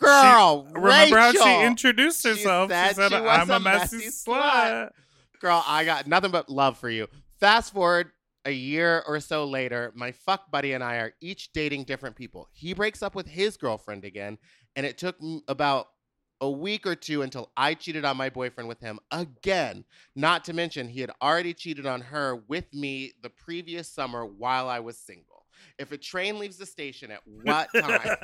Girl, 0.00 0.68
Remember 0.72 1.16
how 1.18 1.32
she 1.32 1.38
Rachel. 1.38 1.62
introduced 1.62 2.22
She 2.22 2.28
herself? 2.28 2.70
said 2.70 2.88
She 2.90 2.94
said, 2.94 3.08
she 3.08 3.16
"I'm 3.16 3.50
a 3.50 3.58
messy, 3.58 3.96
messy 3.96 4.08
slut." 4.10 4.90
Girl, 5.40 5.62
I 5.66 5.84
got 5.84 6.06
nothing 6.06 6.30
but 6.30 6.48
love 6.48 6.78
for 6.78 6.88
you. 6.88 7.08
Fast 7.40 7.72
forward 7.72 8.10
a 8.44 8.50
year 8.50 9.02
or 9.06 9.20
so 9.20 9.44
later, 9.44 9.92
my 9.94 10.12
fuck 10.12 10.50
buddy 10.50 10.72
and 10.72 10.82
I 10.82 10.96
are 10.96 11.12
each 11.20 11.52
dating 11.52 11.84
different 11.84 12.16
people. 12.16 12.48
He 12.52 12.72
breaks 12.72 13.02
up 13.02 13.14
with 13.14 13.26
his 13.26 13.56
girlfriend 13.56 14.04
again, 14.04 14.38
and 14.76 14.86
it 14.86 14.98
took 14.98 15.16
about 15.48 15.88
a 16.40 16.50
week 16.50 16.86
or 16.86 16.94
two 16.94 17.22
until 17.22 17.50
I 17.56 17.74
cheated 17.74 18.04
on 18.04 18.16
my 18.16 18.30
boyfriend 18.30 18.68
with 18.68 18.80
him 18.80 19.00
again. 19.10 19.84
Not 20.14 20.44
to 20.44 20.52
mention, 20.52 20.88
he 20.88 21.00
had 21.00 21.10
already 21.20 21.52
cheated 21.52 21.86
on 21.86 22.00
her 22.00 22.36
with 22.46 22.72
me 22.72 23.12
the 23.22 23.30
previous 23.30 23.88
summer 23.88 24.24
while 24.24 24.68
I 24.68 24.80
was 24.80 24.96
single. 24.96 25.37
If 25.78 25.92
a 25.92 25.98
train 25.98 26.38
leaves 26.38 26.56
the 26.56 26.66
station 26.66 27.10
at 27.10 27.20
what 27.42 27.68
time? 27.74 28.16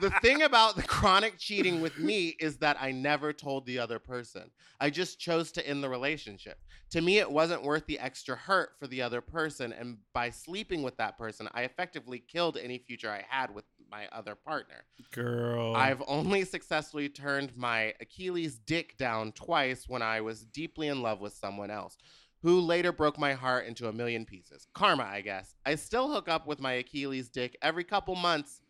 the 0.00 0.10
thing 0.22 0.42
about 0.42 0.76
the 0.76 0.82
chronic 0.82 1.38
cheating 1.38 1.80
with 1.80 1.98
me 1.98 2.36
is 2.40 2.56
that 2.58 2.76
I 2.80 2.92
never 2.92 3.32
told 3.32 3.66
the 3.66 3.78
other 3.78 3.98
person. 3.98 4.50
I 4.80 4.90
just 4.90 5.18
chose 5.18 5.52
to 5.52 5.66
end 5.66 5.82
the 5.82 5.88
relationship. 5.88 6.58
To 6.90 7.00
me, 7.00 7.18
it 7.18 7.30
wasn't 7.30 7.62
worth 7.62 7.86
the 7.86 7.98
extra 7.98 8.36
hurt 8.36 8.70
for 8.78 8.86
the 8.86 9.02
other 9.02 9.20
person. 9.20 9.72
And 9.72 9.98
by 10.12 10.30
sleeping 10.30 10.82
with 10.82 10.96
that 10.98 11.18
person, 11.18 11.48
I 11.52 11.62
effectively 11.62 12.18
killed 12.18 12.56
any 12.56 12.78
future 12.78 13.10
I 13.10 13.24
had 13.28 13.54
with 13.54 13.64
my 13.90 14.06
other 14.12 14.34
partner. 14.34 14.84
Girl. 15.12 15.74
I've 15.76 16.02
only 16.06 16.44
successfully 16.44 17.08
turned 17.08 17.56
my 17.56 17.94
Achilles 18.00 18.58
dick 18.58 18.96
down 18.96 19.32
twice 19.32 19.88
when 19.88 20.02
I 20.02 20.20
was 20.20 20.44
deeply 20.44 20.88
in 20.88 21.02
love 21.02 21.20
with 21.20 21.32
someone 21.34 21.70
else, 21.70 21.96
who 22.44 22.60
later 22.60 22.92
broke 22.92 23.18
my 23.18 23.32
heart 23.32 23.64
into 23.66 23.88
a 23.88 23.92
million 23.92 24.26
pieces. 24.26 24.66
Karma, 24.74 25.04
I 25.04 25.22
guess. 25.22 25.56
I 25.64 25.76
still 25.76 26.12
hook 26.12 26.28
up 26.28 26.46
with 26.46 26.60
my 26.60 26.74
Achilles 26.74 27.30
dick 27.30 27.56
every 27.62 27.84
couple 27.84 28.14
months. 28.14 28.60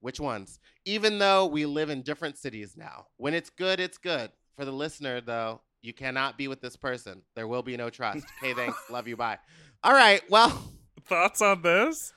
Which 0.00 0.20
ones? 0.20 0.60
Even 0.84 1.18
though 1.18 1.46
we 1.46 1.64
live 1.64 1.88
in 1.88 2.02
different 2.02 2.36
cities 2.36 2.76
now. 2.76 3.06
When 3.16 3.32
it's 3.32 3.48
good, 3.48 3.80
it's 3.80 3.96
good. 3.96 4.30
For 4.54 4.66
the 4.66 4.72
listener, 4.72 5.22
though, 5.22 5.62
you 5.80 5.94
cannot 5.94 6.36
be 6.36 6.46
with 6.46 6.60
this 6.60 6.76
person. 6.76 7.22
There 7.34 7.48
will 7.48 7.62
be 7.62 7.76
no 7.76 7.88
trust. 7.88 8.26
Okay, 8.42 8.52
thanks. 8.52 8.76
Love 8.90 9.08
you. 9.08 9.16
Bye. 9.16 9.38
All 9.82 9.94
right. 9.94 10.22
Well, 10.28 10.50
Thoughts 11.06 11.40
on 11.40 11.62
this? 11.62 12.12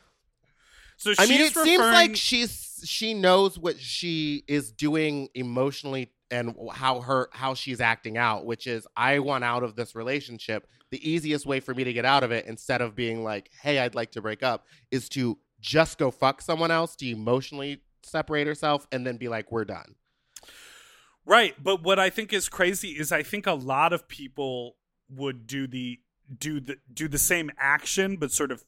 So 0.97 1.13
I 1.17 1.27
mean, 1.27 1.41
it 1.41 1.53
she's 1.53 1.63
seems 1.63 1.81
like 1.81 2.15
she's 2.15 2.83
she 2.85 3.13
knows 3.13 3.57
what 3.57 3.79
she 3.79 4.43
is 4.47 4.71
doing 4.71 5.29
emotionally 5.33 6.11
and 6.31 6.55
how 6.73 7.01
her 7.01 7.29
how 7.31 7.53
she's 7.53 7.81
acting 7.81 8.17
out, 8.17 8.45
which 8.45 8.67
is 8.67 8.87
I 8.95 9.19
want 9.19 9.43
out 9.43 9.63
of 9.63 9.75
this 9.75 9.95
relationship. 9.95 10.67
The 10.91 11.09
easiest 11.09 11.45
way 11.45 11.59
for 11.59 11.73
me 11.73 11.83
to 11.83 11.93
get 11.93 12.05
out 12.05 12.23
of 12.23 12.31
it, 12.31 12.45
instead 12.45 12.81
of 12.81 12.95
being 12.95 13.23
like, 13.23 13.49
"Hey, 13.61 13.79
I'd 13.79 13.95
like 13.95 14.11
to 14.11 14.21
break 14.21 14.43
up," 14.43 14.65
is 14.91 15.09
to 15.09 15.37
just 15.59 15.97
go 15.97 16.11
fuck 16.11 16.41
someone 16.41 16.71
else 16.71 16.95
to 16.97 17.09
emotionally 17.09 17.81
separate 18.03 18.47
herself 18.47 18.87
and 18.91 19.05
then 19.05 19.17
be 19.17 19.27
like, 19.27 19.51
"We're 19.51 19.65
done." 19.65 19.95
Right, 21.25 21.55
but 21.61 21.81
what 21.81 21.97
I 21.99 22.09
think 22.09 22.31
is 22.33 22.49
crazy 22.49 22.89
is 22.91 23.11
I 23.11 23.23
think 23.23 23.47
a 23.47 23.53
lot 23.53 23.93
of 23.93 24.07
people 24.07 24.77
would 25.09 25.47
do 25.47 25.67
the 25.67 25.99
do 26.35 26.59
the 26.59 26.77
do 26.91 27.07
the 27.07 27.19
same 27.19 27.51
action 27.57 28.17
but 28.17 28.31
sort 28.31 28.51
of 28.51 28.63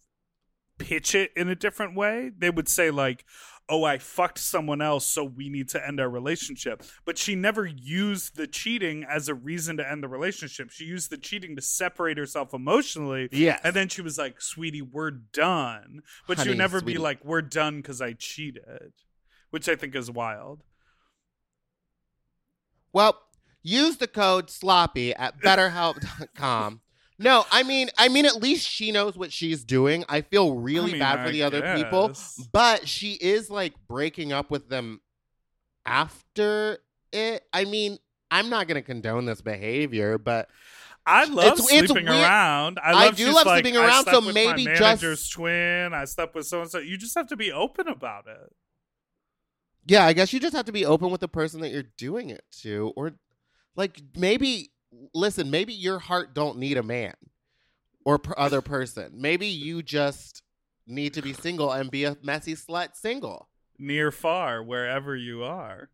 pitch 0.78 1.16
it 1.16 1.32
in 1.36 1.50
a 1.50 1.56
different 1.56 1.96
way. 1.96 2.32
They 2.36 2.50
would 2.50 2.68
say 2.68 2.92
like, 2.92 3.26
"Oh, 3.70 3.84
I 3.84 3.98
fucked 3.98 4.40
someone 4.40 4.82
else, 4.82 5.06
so 5.06 5.24
we 5.24 5.50
need 5.50 5.70
to 5.70 5.86
end 5.86 6.00
our 6.00 6.10
relationship." 6.10 6.84
But 7.06 7.18
she 7.18 7.36
never 7.36 7.66
used 7.66 8.36
the 8.36 8.48
cheating 8.48 9.04
as 9.04 9.28
a 9.28 9.36
reason 9.36 9.78
to 9.78 9.90
end 9.90 10.04
the 10.04 10.08
relationship. 10.08 10.72
She 10.72 10.86
used 10.86 11.10
the 11.10 11.18
cheating 11.18 11.56
to 11.56 11.62
separate 11.62 12.18
herself 12.18 12.54
emotionally. 12.54 13.30
Yeah. 13.32 13.60
And 13.64 13.76
then 13.76 13.90
she 13.90 14.02
was 14.02 14.18
like, 14.18 14.42
"Sweetie, 14.42 14.82
we're 14.82 15.12
done." 15.12 16.04
But 16.28 16.40
she 16.40 16.50
would 16.50 16.58
never 16.58 16.80
sweetie. 16.80 16.98
be 16.98 17.04
like, 17.04 17.24
"We're 17.24 17.42
done 17.42 17.82
cuz 17.84 18.02
I 18.02 18.14
cheated." 18.14 18.94
Which 19.50 19.70
I 19.70 19.76
think 19.76 19.96
is 19.96 20.12
wild. 20.12 20.64
Well, 22.92 23.22
use 23.62 23.98
the 23.98 24.08
code 24.08 24.50
sloppy 24.50 25.14
at 25.14 25.40
betterhelp.com. 25.40 26.82
No, 27.20 27.46
I 27.52 27.64
mean, 27.64 27.90
I 27.98 28.10
mean, 28.10 28.26
at 28.28 28.36
least 28.36 28.68
she 28.68 28.92
knows 28.92 29.18
what 29.18 29.32
she's 29.34 29.64
doing. 29.64 30.06
I 30.08 30.22
feel 30.22 30.56
really 30.56 30.90
I 30.90 30.94
mean, 30.94 31.00
bad 31.00 31.16
for 31.24 31.30
I 31.30 31.32
the 31.32 31.44
other 31.44 31.76
people, 31.76 32.12
but 32.52 32.88
she 32.88 33.14
is 33.14 33.50
like 33.50 33.74
breaking 33.88 34.32
up 34.32 34.52
with 34.52 34.70
them 34.70 35.02
after 35.86 36.80
it. 37.12 37.44
I 37.54 37.66
mean, 37.66 37.98
I'm 38.30 38.50
not 38.50 38.68
going 38.68 38.76
to 38.76 38.82
condone 38.82 39.26
this 39.26 39.42
behavior, 39.42 40.18
but 40.18 40.50
I 41.06 41.24
love 41.26 41.54
It's- 41.54 41.60
it's 41.72 41.88
sleeping 41.88 42.06
weird. 42.06 42.22
around. 42.22 42.80
I, 42.84 43.08
I 43.08 43.12
do 43.12 43.32
love 43.32 43.46
like, 43.46 43.64
sleeping 43.64 43.78
around, 43.78 44.06
so 44.06 44.22
maybe 44.22 44.66
my 44.66 44.72
just- 44.76 44.82
manager's 44.82 45.30
twin. 45.30 45.94
I 45.94 46.06
slept 46.06 46.36
with 46.36 46.46
so 46.46 46.62
and 46.62 46.70
so. 46.70 46.80
You 46.80 46.98
just 46.98 47.16
have 47.16 47.28
to 47.28 47.38
be 47.38 47.52
open 47.52 47.88
about 47.88 48.28
it. 48.28 48.54
yeah, 49.88 50.06
I 50.06 50.14
guess 50.14 50.34
you 50.34 50.40
just 50.40 50.56
have 50.56 50.66
to 50.66 50.72
be 50.74 50.86
open 50.86 51.10
with 51.10 51.22
the 51.22 51.28
person 51.30 51.62
that 51.62 51.70
you're 51.70 51.84
doing 51.98 52.30
it 52.30 52.44
to, 52.62 52.92
or 52.98 53.14
like 53.76 54.02
maybe 54.16 54.72
listen, 55.14 55.52
maybe 55.52 55.74
your 55.74 56.00
heart 56.00 56.34
don't 56.34 56.58
need 56.58 56.78
a 56.78 56.84
man 56.84 57.14
or 58.06 58.18
per 58.18 58.34
other 58.38 58.62
person. 58.62 59.12
Maybe 59.16 59.48
you 59.48 59.84
just 59.84 60.42
need 60.86 61.14
to 61.14 61.22
be 61.22 61.34
single 61.34 61.72
and 61.72 61.92
be 61.92 62.06
a 62.06 62.18
messy 62.24 62.56
slut 62.56 62.96
single. 62.96 63.50
Near, 63.78 64.12
far, 64.12 64.64
wherever 64.64 65.16
you 65.16 65.44
are. 65.44 65.90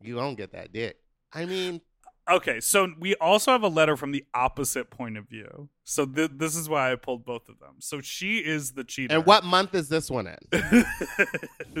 You 0.00 0.14
don't 0.14 0.36
get 0.36 0.52
that 0.52 0.72
dick. 0.72 0.96
I 1.32 1.44
mean, 1.44 1.80
Okay, 2.28 2.60
so 2.60 2.88
we 2.98 3.14
also 3.16 3.50
have 3.52 3.62
a 3.62 3.68
letter 3.68 3.96
from 3.96 4.12
the 4.12 4.24
opposite 4.34 4.90
point 4.90 5.16
of 5.16 5.28
view. 5.28 5.68
So 5.84 6.06
th- 6.06 6.30
this 6.36 6.54
is 6.54 6.68
why 6.68 6.92
I 6.92 6.94
pulled 6.94 7.24
both 7.24 7.48
of 7.48 7.58
them. 7.58 7.76
So 7.80 8.00
she 8.00 8.38
is 8.38 8.72
the 8.72 8.84
cheater. 8.84 9.16
and 9.16 9.26
what 9.26 9.42
month 9.44 9.74
is 9.74 9.88
this 9.88 10.08
one 10.10 10.28
in? 10.52 10.84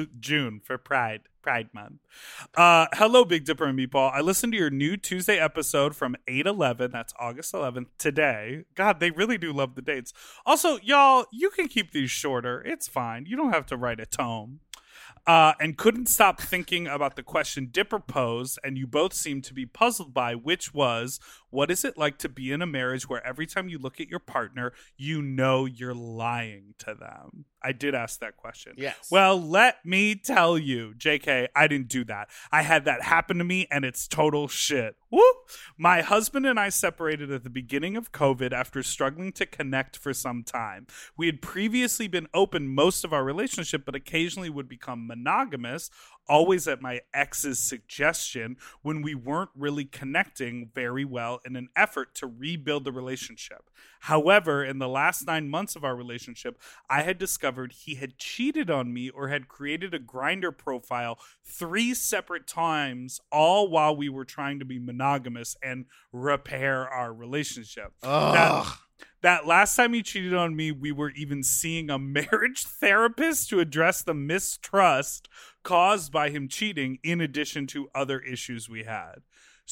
June 0.20 0.60
for 0.64 0.76
Pride, 0.78 1.20
Pride 1.42 1.68
Month. 1.72 2.00
Uh, 2.56 2.86
hello, 2.94 3.24
Big 3.24 3.44
Dipper 3.44 3.66
and 3.66 3.78
Meatball. 3.78 4.12
I 4.12 4.20
listened 4.20 4.52
to 4.52 4.58
your 4.58 4.70
new 4.70 4.96
Tuesday 4.96 5.38
episode 5.38 5.94
from 5.94 6.16
8 6.26 6.46
11, 6.46 6.90
that's 6.90 7.12
August 7.20 7.52
11th, 7.54 7.86
today. 7.98 8.64
God, 8.74 8.98
they 8.98 9.10
really 9.12 9.38
do 9.38 9.52
love 9.52 9.76
the 9.76 9.82
dates. 9.82 10.12
Also, 10.44 10.78
y'all, 10.82 11.26
you 11.32 11.50
can 11.50 11.68
keep 11.68 11.92
these 11.92 12.10
shorter. 12.10 12.60
It's 12.62 12.88
fine. 12.88 13.26
You 13.26 13.36
don't 13.36 13.52
have 13.52 13.66
to 13.66 13.76
write 13.76 14.00
a 14.00 14.06
tome. 14.06 14.60
Uh, 15.26 15.52
and 15.60 15.76
couldn't 15.76 16.08
stop 16.08 16.40
thinking 16.40 16.86
about 16.86 17.14
the 17.14 17.22
question 17.22 17.68
Dipper 17.70 18.00
posed, 18.00 18.58
and 18.64 18.78
you 18.78 18.86
both 18.86 19.12
seemed 19.12 19.44
to 19.44 19.54
be 19.54 19.66
puzzled 19.66 20.14
by, 20.14 20.34
which 20.34 20.72
was, 20.72 21.20
what 21.50 21.70
is 21.70 21.84
it 21.84 21.98
like 21.98 22.18
to 22.18 22.28
be 22.28 22.52
in 22.52 22.62
a 22.62 22.66
marriage 22.66 23.08
where 23.08 23.24
every 23.26 23.46
time 23.46 23.68
you 23.68 23.78
look 23.78 24.00
at 24.00 24.08
your 24.08 24.20
partner, 24.20 24.72
you 24.96 25.20
know 25.22 25.64
you're 25.64 25.94
lying 25.94 26.74
to 26.78 26.94
them? 26.94 27.44
I 27.62 27.72
did 27.72 27.94
ask 27.94 28.20
that 28.20 28.36
question. 28.36 28.72
Yes. 28.76 29.08
Well, 29.10 29.40
let 29.40 29.84
me 29.84 30.14
tell 30.14 30.56
you, 30.56 30.94
JK, 30.96 31.48
I 31.54 31.68
didn't 31.68 31.88
do 31.88 32.04
that. 32.04 32.28
I 32.50 32.62
had 32.62 32.86
that 32.86 33.02
happen 33.02 33.38
to 33.38 33.44
me 33.44 33.66
and 33.70 33.84
it's 33.84 34.08
total 34.08 34.48
shit. 34.48 34.96
Woo! 35.10 35.22
My 35.76 36.00
husband 36.00 36.46
and 36.46 36.58
I 36.58 36.70
separated 36.70 37.30
at 37.30 37.44
the 37.44 37.50
beginning 37.50 37.96
of 37.96 38.12
COVID 38.12 38.52
after 38.52 38.82
struggling 38.82 39.32
to 39.32 39.44
connect 39.44 39.96
for 39.96 40.14
some 40.14 40.42
time. 40.42 40.86
We 41.16 41.26
had 41.26 41.42
previously 41.42 42.08
been 42.08 42.28
open 42.32 42.74
most 42.74 43.04
of 43.04 43.12
our 43.12 43.24
relationship, 43.24 43.84
but 43.84 43.94
occasionally 43.94 44.48
would 44.48 44.68
become 44.68 45.06
monogamous, 45.06 45.90
always 46.28 46.68
at 46.68 46.80
my 46.80 47.00
ex's 47.12 47.58
suggestion 47.58 48.56
when 48.82 49.02
we 49.02 49.14
weren't 49.14 49.50
really 49.54 49.84
connecting 49.84 50.70
very 50.74 51.04
well 51.04 51.39
in 51.44 51.56
an 51.56 51.68
effort 51.76 52.14
to 52.16 52.26
rebuild 52.26 52.84
the 52.84 52.92
relationship. 52.92 53.70
However, 54.00 54.64
in 54.64 54.78
the 54.78 54.88
last 54.88 55.26
nine 55.26 55.48
months 55.48 55.76
of 55.76 55.84
our 55.84 55.94
relationship, 55.94 56.60
I 56.88 57.02
had 57.02 57.18
discovered 57.18 57.72
he 57.72 57.96
had 57.96 58.18
cheated 58.18 58.70
on 58.70 58.92
me 58.92 59.10
or 59.10 59.28
had 59.28 59.48
created 59.48 59.94
a 59.94 59.98
Grindr 59.98 60.56
profile 60.56 61.18
three 61.44 61.94
separate 61.94 62.46
times, 62.46 63.20
all 63.30 63.68
while 63.68 63.94
we 63.94 64.08
were 64.08 64.24
trying 64.24 64.58
to 64.58 64.64
be 64.64 64.78
monogamous 64.78 65.56
and 65.62 65.86
repair 66.12 66.88
our 66.88 67.12
relationship. 67.12 67.92
That, 68.02 68.08
Ugh. 68.08 68.78
that 69.22 69.46
last 69.46 69.76
time 69.76 69.92
he 69.92 70.02
cheated 70.02 70.34
on 70.34 70.56
me, 70.56 70.72
we 70.72 70.92
were 70.92 71.10
even 71.10 71.42
seeing 71.42 71.90
a 71.90 71.98
marriage 71.98 72.64
therapist 72.64 73.48
to 73.50 73.60
address 73.60 74.02
the 74.02 74.14
mistrust 74.14 75.28
caused 75.62 76.10
by 76.10 76.30
him 76.30 76.48
cheating, 76.48 76.98
in 77.02 77.20
addition 77.20 77.66
to 77.68 77.90
other 77.94 78.20
issues 78.20 78.68
we 78.68 78.84
had. 78.84 79.16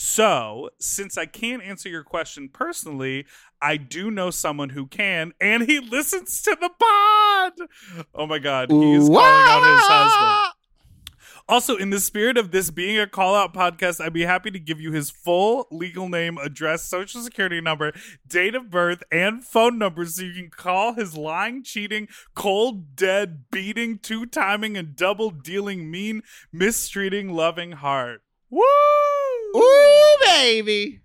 So, 0.00 0.70
since 0.78 1.18
I 1.18 1.26
can't 1.26 1.61
answer 1.61 1.88
your 1.88 2.04
question 2.04 2.50
personally, 2.52 3.26
I 3.61 3.76
do 3.76 4.12
know 4.12 4.30
someone 4.30 4.68
who 4.68 4.87
can, 4.87 5.32
and 5.40 5.64
he 5.64 5.80
listens 5.80 6.40
to 6.42 6.56
the 6.61 6.70
pod. 6.70 8.06
Oh 8.14 8.24
my 8.24 8.38
God, 8.38 8.70
he's 8.70 9.08
calling 9.08 9.18
out 9.18 9.74
his 9.74 9.88
husband. 9.88 10.54
Also, 11.48 11.76
in 11.76 11.90
the 11.90 11.98
spirit 11.98 12.38
of 12.38 12.52
this 12.52 12.70
being 12.70 12.96
a 12.96 13.08
call 13.08 13.34
out 13.34 13.52
podcast, 13.52 14.00
I'd 14.00 14.12
be 14.12 14.22
happy 14.22 14.52
to 14.52 14.61
give 14.61 14.80
you 14.80 14.92
his 14.92 15.11
full 15.11 15.66
legal 15.72 16.08
name, 16.08 16.38
address, 16.38 16.84
social 16.84 17.20
security 17.20 17.61
number, 17.61 17.92
date 18.24 18.54
of 18.54 18.70
birth, 18.70 19.02
and 19.11 19.42
phone 19.42 19.78
number 19.78 20.06
so 20.06 20.22
you 20.22 20.32
can 20.32 20.50
call 20.50 20.92
his 20.92 21.16
lying, 21.16 21.64
cheating, 21.64 22.06
cold, 22.37 22.94
dead, 22.94 23.46
beating, 23.50 23.98
two 23.98 24.26
timing, 24.26 24.76
and 24.76 24.94
double 24.94 25.30
dealing, 25.30 25.90
mean, 25.90 26.22
mistreating, 26.52 27.30
loving 27.34 27.72
heart. 27.72 28.22
Woo! 28.48 28.62
Ooh, 29.56 30.16
baby. 30.24 31.00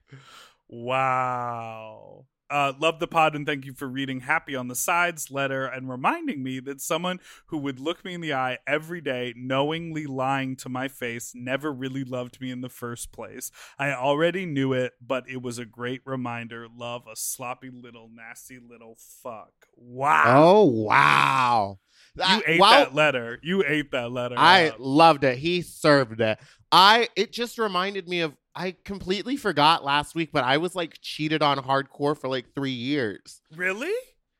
Wow. 0.69 2.25
Uh, 2.49 2.71
love 2.79 2.99
the 2.99 3.07
pod 3.07 3.35
and 3.35 3.47
thank 3.47 3.65
you 3.65 3.73
for 3.73 3.87
reading 3.87 4.19
Happy 4.19 4.55
on 4.55 4.67
the 4.67 4.75
Sides 4.75 5.31
letter 5.31 5.65
and 5.65 5.89
reminding 5.89 6.43
me 6.43 6.59
that 6.59 6.81
someone 6.81 7.19
who 7.47 7.57
would 7.57 7.79
look 7.79 8.05
me 8.05 8.13
in 8.13 8.21
the 8.21 8.35
eye 8.35 8.59
every 8.67 9.01
day, 9.01 9.33
knowingly 9.35 10.05
lying 10.05 10.55
to 10.57 10.69
my 10.69 10.87
face, 10.87 11.31
never 11.33 11.73
really 11.73 12.03
loved 12.03 12.39
me 12.39 12.51
in 12.51 12.61
the 12.61 12.69
first 12.69 13.11
place. 13.11 13.49
I 13.79 13.93
already 13.93 14.45
knew 14.45 14.71
it, 14.71 14.93
but 15.01 15.27
it 15.27 15.41
was 15.41 15.57
a 15.57 15.65
great 15.65 16.01
reminder. 16.05 16.67
Love 16.71 17.07
a 17.11 17.15
sloppy 17.15 17.71
little, 17.71 18.07
nasty 18.13 18.59
little 18.59 18.97
fuck. 18.99 19.53
Wow. 19.75 20.23
Oh 20.27 20.63
wow. 20.65 21.79
You 22.15 22.43
ate 22.45 22.59
that 22.59 22.93
letter. 22.93 23.39
You 23.41 23.63
ate 23.65 23.91
that 23.91 24.11
letter. 24.11 24.35
I 24.37 24.69
up. 24.69 24.75
loved 24.79 25.23
it. 25.23 25.37
He 25.37 25.61
served 25.61 26.21
it. 26.21 26.39
I 26.71 27.09
it 27.15 27.31
just 27.31 27.57
reminded 27.57 28.07
me 28.07 28.21
of 28.21 28.33
I 28.55 28.75
completely 28.83 29.35
forgot 29.35 29.83
last 29.83 30.13
week, 30.15 30.29
but 30.31 30.43
I 30.43 30.57
was 30.57 30.75
like 30.75 30.99
cheated 31.01 31.41
on 31.41 31.57
hardcore 31.57 32.17
for 32.17 32.27
like 32.27 32.53
three 32.53 32.71
years. 32.71 33.41
really? 33.55 33.93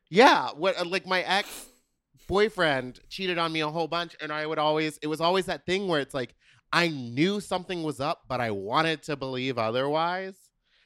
Yeah, 0.10 0.50
what 0.50 0.80
uh, 0.80 0.86
like 0.86 1.08
my 1.08 1.22
ex 1.24 1.68
boyfriend 2.28 3.00
cheated 3.10 3.38
on 3.38 3.52
me 3.52 3.62
a 3.62 3.70
whole 3.70 3.88
bunch, 3.88 4.16
and 4.22 4.32
I 4.32 4.46
would 4.46 4.60
always 4.60 5.00
it 5.02 5.08
was 5.08 5.22
always 5.22 5.46
that 5.46 5.66
thing 5.66 5.88
where 5.88 6.00
it's 6.00 6.14
like 6.14 6.36
I 6.72 6.88
knew 6.90 7.40
something 7.40 7.84
was 7.84 8.00
up, 8.00 8.24
but 8.28 8.40
I 8.40 8.52
wanted 8.52 9.04
to 9.04 9.16
believe 9.16 9.58
otherwise. 9.58 10.36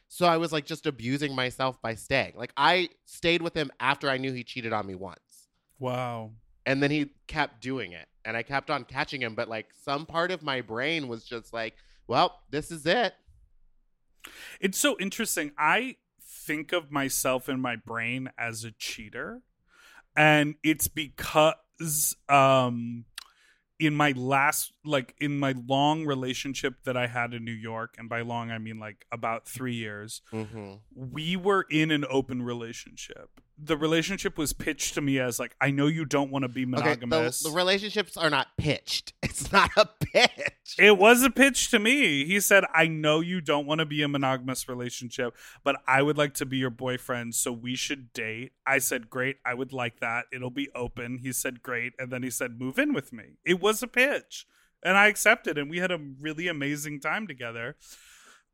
So 0.09 0.25
I 0.25 0.37
was 0.37 0.53
like 0.53 0.65
just 0.65 0.85
abusing 0.85 1.35
myself 1.35 1.81
by 1.81 1.95
staying. 1.95 2.33
Like 2.37 2.53
I 2.55 2.89
stayed 3.05 3.41
with 3.41 3.53
him 3.53 3.71
after 3.79 4.09
I 4.09 4.17
knew 4.17 4.31
he 4.31 4.43
cheated 4.43 4.71
on 4.71 4.87
me 4.87 4.95
once. 4.95 5.19
Wow. 5.79 6.31
And 6.67 6.83
then 6.83 6.91
he 6.91 7.09
kept 7.27 7.61
doing 7.61 7.93
it. 7.93 8.07
And 8.25 8.37
I 8.37 8.43
kept 8.43 8.69
on 8.69 8.83
catching 8.83 9.21
him, 9.21 9.33
but 9.33 9.47
like 9.47 9.67
some 9.83 10.05
part 10.05 10.29
of 10.31 10.43
my 10.43 10.61
brain 10.61 11.07
was 11.07 11.23
just 11.23 11.53
like, 11.53 11.73
well, 12.07 12.41
this 12.51 12.69
is 12.71 12.85
it. 12.85 13.13
It's 14.59 14.77
so 14.77 14.97
interesting. 14.99 15.51
I 15.57 15.95
think 16.21 16.73
of 16.73 16.91
myself 16.91 17.47
in 17.47 17.61
my 17.61 17.77
brain 17.77 18.29
as 18.37 18.63
a 18.65 18.71
cheater, 18.71 19.41
and 20.15 20.55
it's 20.63 20.87
because 20.89 22.15
um 22.27 23.05
in 23.79 23.93
my 23.95 24.11
last 24.11 24.73
like 24.83 25.15
in 25.21 25.37
my 25.39 25.53
long 25.67 26.05
relationship 26.05 26.83
that 26.83 26.97
I 26.97 27.07
had 27.07 27.33
in 27.33 27.45
New 27.45 27.51
York, 27.51 27.95
and 27.97 28.09
by 28.09 28.21
long 28.21 28.51
I 28.51 28.57
mean 28.57 28.79
like 28.79 29.05
about 29.11 29.47
three 29.47 29.75
years, 29.75 30.21
Mm-hmm. 30.33 30.73
we 30.93 31.37
were 31.37 31.65
in 31.69 31.91
an 31.91 32.03
open 32.09 32.41
relationship. 32.41 33.39
The 33.59 33.75
relationship 33.75 34.37
was 34.37 34.53
pitched 34.53 34.93
to 34.93 35.01
me 35.01 35.19
as 35.19 35.39
like, 35.39 35.55
I 35.59 35.71
know 35.71 35.87
you 35.87 36.05
don't 36.05 36.29
want 36.31 36.43
to 36.43 36.49
be 36.49 36.61
Okay, 36.61 36.69
monogamous. 36.69 37.39
the, 37.39 37.49
the 37.49 37.55
relationships 37.55 38.15
are 38.15 38.29
not 38.29 38.47
pitched. 38.57 39.13
It's 39.23 39.51
not 39.51 39.69
a 39.77 39.85
pitch. 39.85 40.75
It 40.79 40.97
was 40.97 41.21
a 41.23 41.29
pitch 41.29 41.69
to 41.69 41.77
me. 41.79 42.25
He 42.25 42.39
said, 42.39 42.63
I 42.73 42.87
know 42.87 43.19
you 43.19 43.39
don't 43.39 43.67
want 43.67 43.79
to 43.79 43.85
be 43.85 44.01
a 44.01 44.07
monogamous 44.07 44.67
relationship, 44.67 45.35
but 45.63 45.75
I 45.87 46.01
would 46.01 46.17
like 46.17 46.33
to 46.35 46.45
be 46.45 46.57
your 46.57 46.71
boyfriend, 46.71 47.35
so 47.35 47.51
we 47.51 47.75
should 47.75 48.11
date. 48.13 48.53
I 48.65 48.79
said, 48.79 49.11
Great, 49.11 49.37
I 49.45 49.53
would 49.53 49.73
like 49.73 49.99
that. 49.99 50.25
It'll 50.33 50.49
be 50.49 50.69
open. 50.73 51.19
He 51.19 51.31
said, 51.31 51.61
Great. 51.61 51.93
And 51.99 52.11
then 52.11 52.23
he 52.23 52.31
said, 52.31 52.59
Move 52.59 52.79
in 52.79 52.93
with 52.93 53.13
me. 53.13 53.37
It 53.45 53.61
was 53.61 53.83
a 53.83 53.87
pitch. 53.87 54.47
And 54.83 54.97
I 54.97 55.07
accepted, 55.07 55.57
and 55.57 55.69
we 55.69 55.77
had 55.77 55.91
a 55.91 55.99
really 56.19 56.47
amazing 56.47 56.99
time 56.99 57.27
together. 57.27 57.75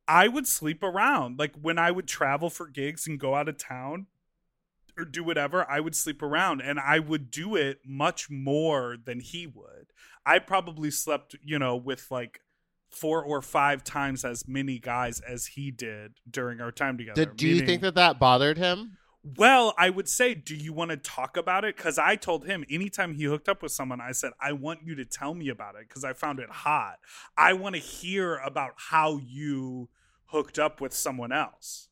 I 0.07 0.27
would 0.27 0.47
sleep 0.47 0.83
around. 0.83 1.39
Like 1.39 1.55
when 1.61 1.77
I 1.79 1.91
would 1.91 2.07
travel 2.07 2.49
for 2.49 2.67
gigs 2.67 3.07
and 3.07 3.17
go 3.19 3.35
out 3.35 3.47
of 3.47 3.57
town 3.57 4.07
or 4.97 5.05
do 5.05 5.23
whatever, 5.23 5.69
I 5.69 5.79
would 5.79 5.95
sleep 5.95 6.21
around 6.21 6.61
and 6.61 6.79
I 6.79 6.99
would 6.99 7.31
do 7.31 7.55
it 7.55 7.79
much 7.85 8.29
more 8.29 8.97
than 9.03 9.19
he 9.19 9.47
would. 9.47 9.87
I 10.25 10.39
probably 10.39 10.91
slept, 10.91 11.35
you 11.43 11.59
know, 11.59 11.75
with 11.75 12.09
like 12.09 12.39
four 12.89 13.23
or 13.23 13.41
five 13.41 13.83
times 13.83 14.23
as 14.23 14.47
many 14.47 14.79
guys 14.79 15.19
as 15.19 15.47
he 15.47 15.71
did 15.71 16.13
during 16.29 16.61
our 16.61 16.71
time 16.71 16.97
together. 16.97 17.25
Did, 17.25 17.37
do 17.37 17.47
you 17.47 17.65
think 17.65 17.81
that 17.81 17.95
that 17.95 18.19
bothered 18.19 18.57
him? 18.57 18.97
well, 19.23 19.73
I 19.77 19.89
would 19.89 20.09
say, 20.09 20.35
do 20.35 20.53
you 20.53 20.73
want 20.73 20.91
to 20.91 20.97
talk 20.97 21.37
about 21.37 21.63
it? 21.63 21.77
Because 21.77 21.97
I 21.97 22.17
told 22.17 22.45
him 22.45 22.65
anytime 22.69 23.13
he 23.15 23.23
hooked 23.23 23.47
up 23.47 23.63
with 23.63 23.71
someone, 23.71 24.01
I 24.01 24.11
said, 24.11 24.33
I 24.39 24.51
want 24.51 24.81
you 24.83 24.95
to 24.95 25.05
tell 25.05 25.33
me 25.33 25.47
about 25.47 25.75
it 25.75 25.87
because 25.87 26.03
I 26.03 26.11
found 26.11 26.39
it 26.39 26.49
hot. 26.49 26.99
I 27.37 27.53
want 27.53 27.75
to 27.75 27.81
hear 27.81 28.35
about 28.35 28.73
how 28.75 29.21
you 29.25 29.89
hooked 30.25 30.59
up 30.59 30.81
with 30.81 30.93
someone 30.93 31.31
else. 31.31 31.87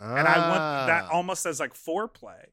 And 0.00 0.26
I 0.28 0.50
want 0.50 0.86
that 0.88 1.04
Ah. 1.04 1.08
almost 1.12 1.46
as 1.46 1.60
like 1.60 1.74
foreplay. 1.74 2.44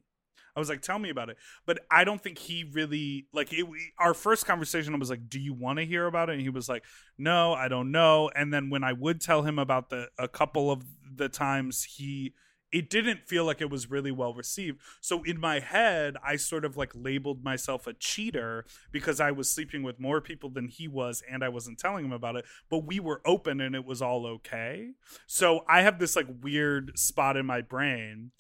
I 0.56 0.60
was 0.60 0.70
like, 0.70 0.82
tell 0.82 1.00
me 1.00 1.10
about 1.10 1.30
it. 1.30 1.38
But 1.66 1.80
I 1.90 2.04
don't 2.04 2.22
think 2.22 2.38
he 2.38 2.64
really, 2.64 3.26
like, 3.34 3.52
it, 3.52 3.64
we, 3.64 3.92
our 3.98 4.14
first 4.14 4.46
conversation 4.46 4.98
was 5.00 5.10
like, 5.10 5.28
do 5.28 5.40
you 5.40 5.52
want 5.52 5.80
to 5.80 5.86
hear 5.86 6.06
about 6.06 6.30
it? 6.30 6.34
And 6.34 6.42
he 6.42 6.50
was 6.50 6.70
like, 6.70 6.84
no, 7.18 7.54
I 7.54 7.68
don't 7.70 7.92
know. 7.92 8.30
And 8.36 8.54
then 8.54 8.70
when 8.70 8.84
I 8.84 8.94
would 8.94 9.20
tell 9.20 9.42
him 9.42 9.58
about 9.58 9.90
the, 9.90 10.10
a 10.20 10.28
couple 10.28 10.70
of 10.70 10.84
the 11.16 11.28
times 11.28 11.84
he, 11.84 12.34
it 12.74 12.90
didn't 12.90 13.28
feel 13.28 13.46
like 13.46 13.62
it 13.62 13.70
was 13.70 13.92
really 13.92 14.12
well 14.12 14.34
received. 14.34 14.82
So 15.00 15.22
in 15.24 15.40
my 15.40 15.60
head, 15.60 16.18
I 16.26 16.38
sort 16.38 16.66
of 16.66 16.76
like 16.76 16.92
labeled 16.96 17.44
myself 17.44 17.86
a 17.86 17.94
cheater 17.94 18.66
because 18.92 19.20
I 19.20 19.30
was 19.32 19.48
sleeping 19.48 19.84
with 19.84 20.00
more 20.00 20.20
people 20.20 20.50
than 20.50 20.68
he 20.68 20.88
was 20.88 21.22
and 21.30 21.44
I 21.44 21.50
wasn't 21.50 21.78
telling 21.78 22.04
him 22.04 22.12
about 22.12 22.36
it. 22.36 22.46
But 22.72 22.80
we 22.80 23.00
were 23.00 23.22
open 23.26 23.62
and 23.62 23.76
it 23.76 23.86
was 23.86 24.02
all 24.02 24.26
okay. 24.26 24.90
So 25.28 25.64
I 25.70 25.84
have 25.84 26.00
this 26.00 26.16
like 26.16 26.26
weird 26.42 26.98
spot 26.98 27.38
in 27.38 27.46
my 27.46 27.62
brain. 27.62 28.32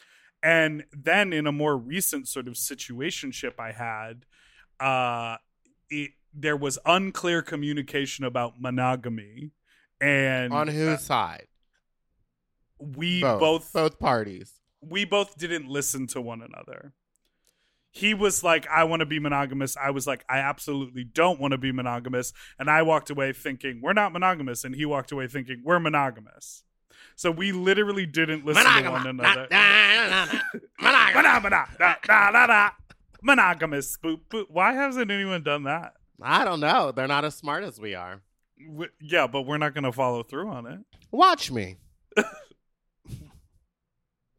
And 0.41 0.86
then 0.91 1.32
in 1.32 1.46
a 1.46 1.52
more 1.52 1.78
recent 1.78 2.28
sort 2.28 2.48
of 2.48 2.56
situationship 2.56 3.60
I 3.60 3.72
had, 3.72 4.26
uh 4.80 5.38
it 5.91 6.12
there 6.34 6.58
was 6.58 6.80
unclear 6.88 7.43
communication 7.43 8.26
about 8.26 8.60
monogamy. 8.60 9.52
And 10.02 10.52
on 10.52 10.67
whose 10.69 10.96
uh, 10.96 10.98
side? 10.98 11.48
We 12.96 13.22
both, 13.22 13.39
both 13.39 13.74
both 13.74 14.00
parties. 14.00 14.54
we 14.82 15.06
both 15.06 15.38
didn't 15.38 15.67
listen 15.67 16.08
to 16.08 16.22
one 16.22 16.41
another. 16.41 16.93
He 17.91 18.15
was 18.15 18.43
like, 18.43 18.67
I 18.69 18.86
want 18.86 19.02
to 19.02 19.06
be 19.06 19.19
monogamous. 19.19 19.78
I 19.78 19.91
was 19.91 20.08
like, 20.08 20.26
I 20.28 20.39
absolutely 20.39 21.04
don't 21.04 21.39
want 21.39 21.52
to 21.52 21.60
be 21.60 21.72
monogamous. 21.72 22.34
And 22.58 22.67
I 22.67 22.82
walked 22.82 23.12
away 23.12 23.34
thinking, 23.34 23.82
we're 23.84 23.93
not 23.93 24.12
monogamous. 24.12 24.63
And 24.63 24.74
he 24.74 24.84
walked 24.84 25.12
away 25.12 25.28
thinking, 25.28 25.62
we're 25.63 25.80
monogamous. 25.80 26.63
So 27.15 27.30
we 27.30 27.52
literally 27.52 28.08
didn't 28.08 28.46
listen 28.46 28.63
to 28.63 28.89
one 28.89 29.06
another. 29.08 29.48
Monogamous. 33.22 33.96
Boop, 34.04 34.22
boop. 34.30 34.46
Why 34.50 34.74
hasn't 34.74 35.12
anyone 35.12 35.43
done 35.43 35.63
that? 35.63 35.93
I 36.22 36.43
don't 36.43 36.60
know. 36.60 36.91
They're 36.91 37.08
not 37.08 37.26
as 37.26 37.36
smart 37.36 37.63
as 37.63 37.80
we 37.80 37.93
are. 37.93 38.22
W- 38.65 38.89
yeah, 39.02 39.28
but 39.28 39.43
we're 39.43 39.58
not 39.60 39.74
going 39.76 39.84
to 39.84 39.91
follow 39.91 40.24
through 40.24 40.50
on 40.50 40.65
it. 40.65 40.80
Watch 41.12 41.52
me. 41.52 41.78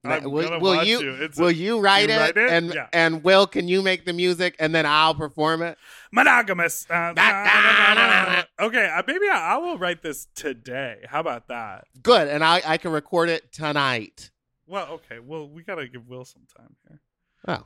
I'm 0.04 0.30
will, 0.30 0.60
will 0.60 0.84
you, 0.84 1.00
you. 1.00 1.28
Will 1.36 1.48
a- 1.48 1.52
you 1.52 1.80
write, 1.80 2.08
you 2.08 2.14
it? 2.14 2.18
write 2.18 2.36
it? 2.36 2.50
And 2.50 2.74
Yeah. 2.74 2.86
and 2.92 3.22
Will, 3.24 3.46
can 3.46 3.68
you 3.68 3.82
make 3.82 4.04
the 4.04 4.12
music 4.12 4.54
and 4.58 4.74
then 4.74 4.86
I'll 4.86 5.14
perform 5.14 5.62
it? 5.62 5.78
monogamous. 6.12 6.86
Uh, 6.90 8.42
okay, 8.60 8.86
uh, 8.94 9.02
maybe 9.06 9.26
I, 9.28 9.54
I 9.54 9.56
will 9.58 9.78
write 9.78 10.02
this 10.02 10.26
today. 10.34 10.98
How 11.08 11.20
about 11.20 11.48
that? 11.48 11.86
Good, 12.02 12.28
and 12.28 12.44
I 12.44 12.62
I 12.66 12.76
can 12.78 12.92
record 12.92 13.28
it 13.28 13.52
tonight. 13.52 14.30
Well, 14.66 14.86
okay. 14.92 15.18
Well, 15.18 15.48
we 15.48 15.62
gotta 15.62 15.86
give 15.88 16.08
Will 16.08 16.24
some 16.24 16.42
time 16.56 16.76
here. 16.88 17.00
Oh, 17.46 17.64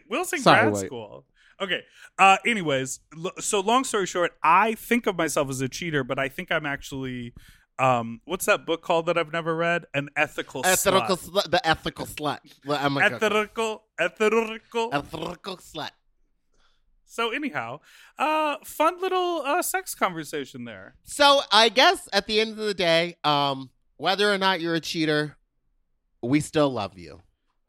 Will's 0.10 0.32
in 0.32 0.40
Sorry, 0.40 0.62
grad 0.62 0.74
wait. 0.74 0.86
school. 0.86 1.24
Okay. 1.60 1.82
Uh, 2.18 2.36
anyways, 2.46 3.00
l- 3.24 3.32
so 3.40 3.60
long 3.60 3.82
story 3.84 4.06
short, 4.06 4.32
I 4.42 4.74
think 4.74 5.06
of 5.06 5.16
myself 5.16 5.48
as 5.50 5.60
a 5.60 5.68
cheater, 5.68 6.04
but 6.04 6.18
I 6.18 6.28
think 6.28 6.52
I'm 6.52 6.66
actually, 6.66 7.32
um, 7.78 8.20
what's 8.24 8.46
that 8.46 8.66
book 8.66 8.82
called 8.82 9.06
that 9.06 9.16
I've 9.18 9.32
never 9.32 9.54
read? 9.54 9.84
An 9.94 10.08
ethical, 10.16 10.62
ethical 10.64 11.16
slut. 11.16 11.50
the 11.50 11.66
ethical 11.66 12.06
slut. 12.06 12.38
Well, 12.66 12.78
I'm 12.82 12.94
like, 12.94 13.12
Ethical, 13.12 13.82
ethical. 13.98 14.90
ethical 14.92 15.56
slut. 15.58 15.90
so 17.06 17.30
anyhow, 17.30 17.80
uh, 18.18 18.56
fun 18.64 19.00
little 19.00 19.42
uh 19.44 19.62
sex 19.62 19.94
conversation 19.94 20.64
there. 20.64 20.94
So 21.04 21.40
I 21.52 21.68
guess 21.68 22.08
at 22.12 22.26
the 22.26 22.40
end 22.40 22.50
of 22.50 22.56
the 22.58 22.74
day, 22.74 23.16
um, 23.24 23.70
whether 23.96 24.32
or 24.32 24.38
not 24.38 24.60
you're 24.60 24.74
a 24.74 24.80
cheater, 24.80 25.36
we 26.22 26.40
still 26.40 26.70
love 26.70 26.98
you. 26.98 27.20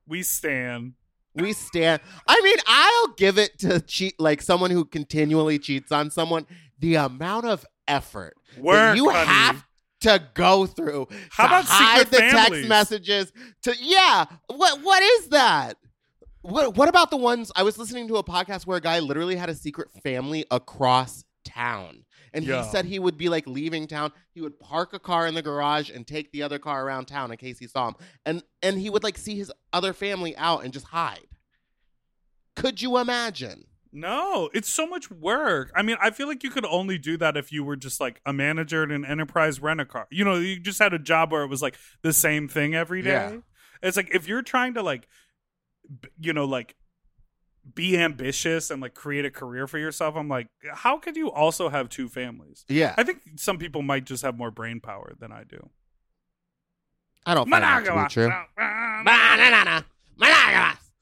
We 0.07 0.23
stand. 0.23 0.93
We 1.35 1.53
stand. 1.53 2.01
I 2.27 2.41
mean, 2.41 2.57
I'll 2.67 3.13
give 3.13 3.37
it 3.37 3.59
to 3.59 3.79
cheat 3.79 4.19
like 4.19 4.41
someone 4.41 4.71
who 4.71 4.83
continually 4.83 5.59
cheats 5.59 5.91
on 5.91 6.09
someone. 6.09 6.47
The 6.79 6.95
amount 6.95 7.45
of 7.45 7.65
effort 7.87 8.33
Work, 8.57 8.73
that 8.75 8.95
you 8.97 9.09
honey. 9.09 9.27
have 9.27 9.65
to 10.01 10.21
go 10.33 10.65
through 10.65 11.07
How 11.31 11.43
to 11.43 11.49
about 11.49 11.65
hide 11.65 11.99
secret 11.99 12.11
the 12.11 12.29
text 12.29 12.67
messages. 12.67 13.33
To 13.63 13.75
yeah, 13.79 14.25
what 14.47 14.81
what 14.81 15.03
is 15.03 15.27
that? 15.29 15.77
What 16.41 16.75
what 16.75 16.89
about 16.89 17.11
the 17.11 17.17
ones 17.17 17.51
I 17.55 17.63
was 17.63 17.77
listening 17.77 18.07
to 18.09 18.17
a 18.17 18.23
podcast 18.23 18.65
where 18.65 18.77
a 18.77 18.81
guy 18.81 18.99
literally 18.99 19.35
had 19.35 19.49
a 19.49 19.55
secret 19.55 19.89
family 20.03 20.45
across 20.51 21.23
town. 21.45 22.05
And 22.31 22.45
he 22.45 22.63
said 22.69 22.85
he 22.85 22.99
would 22.99 23.17
be 23.17 23.27
like 23.27 23.47
leaving 23.47 23.87
town. 23.87 24.11
He 24.33 24.41
would 24.41 24.59
park 24.59 24.93
a 24.93 24.99
car 24.99 25.25
in 25.25 25.33
the 25.33 25.41
garage 25.41 25.89
and 25.89 26.05
take 26.05 26.31
the 26.31 26.43
other 26.43 26.59
car 26.59 26.85
around 26.85 27.05
town 27.05 27.31
in 27.31 27.37
case 27.37 27.57
he 27.57 27.67
saw 27.67 27.87
him. 27.89 27.95
And 28.25 28.43
and 28.61 28.77
he 28.77 28.89
would 28.89 29.03
like 29.03 29.17
see 29.17 29.35
his 29.35 29.51
other 29.73 29.93
family 29.93 30.37
out 30.37 30.63
and 30.63 30.71
just 30.71 30.85
hide. 30.87 31.27
Could 32.55 32.81
you 32.81 32.97
imagine? 32.97 33.65
No, 33.91 34.49
it's 34.53 34.69
so 34.69 34.85
much 34.85 35.09
work. 35.09 35.71
I 35.75 35.81
mean, 35.81 35.97
I 35.99 36.11
feel 36.11 36.27
like 36.27 36.43
you 36.43 36.51
could 36.51 36.65
only 36.65 36.97
do 36.99 37.17
that 37.17 37.35
if 37.35 37.51
you 37.51 37.63
were 37.63 37.75
just 37.75 37.99
like 37.99 38.21
a 38.25 38.31
manager 38.31 38.83
at 38.83 38.91
an 38.91 39.03
enterprise 39.03 39.59
rent 39.59 39.81
a 39.81 39.85
car. 39.85 40.07
You 40.11 40.23
know, 40.25 40.35
you 40.35 40.59
just 40.59 40.77
had 40.79 40.93
a 40.93 40.99
job 40.99 41.31
where 41.31 41.43
it 41.43 41.47
was 41.47 41.61
like 41.61 41.75
the 42.03 42.13
same 42.13 42.47
thing 42.47 42.75
every 42.75 43.01
day. 43.01 43.09
Yeah. 43.09 43.37
It's 43.81 43.97
like 43.97 44.13
if 44.13 44.27
you're 44.27 44.43
trying 44.43 44.75
to 44.75 44.83
like, 44.83 45.07
you 46.19 46.33
know, 46.33 46.45
like 46.45 46.75
be 47.73 47.97
ambitious 47.97 48.69
and 48.71 48.81
like 48.81 48.93
create 48.93 49.25
a 49.25 49.31
career 49.31 49.67
for 49.67 49.77
yourself. 49.77 50.15
I'm 50.15 50.27
like, 50.29 50.47
how 50.73 50.97
could 50.97 51.15
you 51.15 51.31
also 51.31 51.69
have 51.69 51.89
two 51.89 52.07
families? 52.09 52.65
Yeah. 52.67 52.93
I 52.97 53.03
think 53.03 53.21
some 53.37 53.57
people 53.57 53.81
might 53.81 54.05
just 54.05 54.23
have 54.23 54.37
more 54.37 54.51
brain 54.51 54.79
power 54.79 55.13
than 55.19 55.31
I 55.31 55.43
do. 55.43 55.69
I 57.25 57.33
don't 57.33 57.49
find 57.49 57.63
that 57.63 57.79
to 57.79 57.83
be 57.83 57.89
Monogamous. 57.89 58.13
true. 58.13 58.31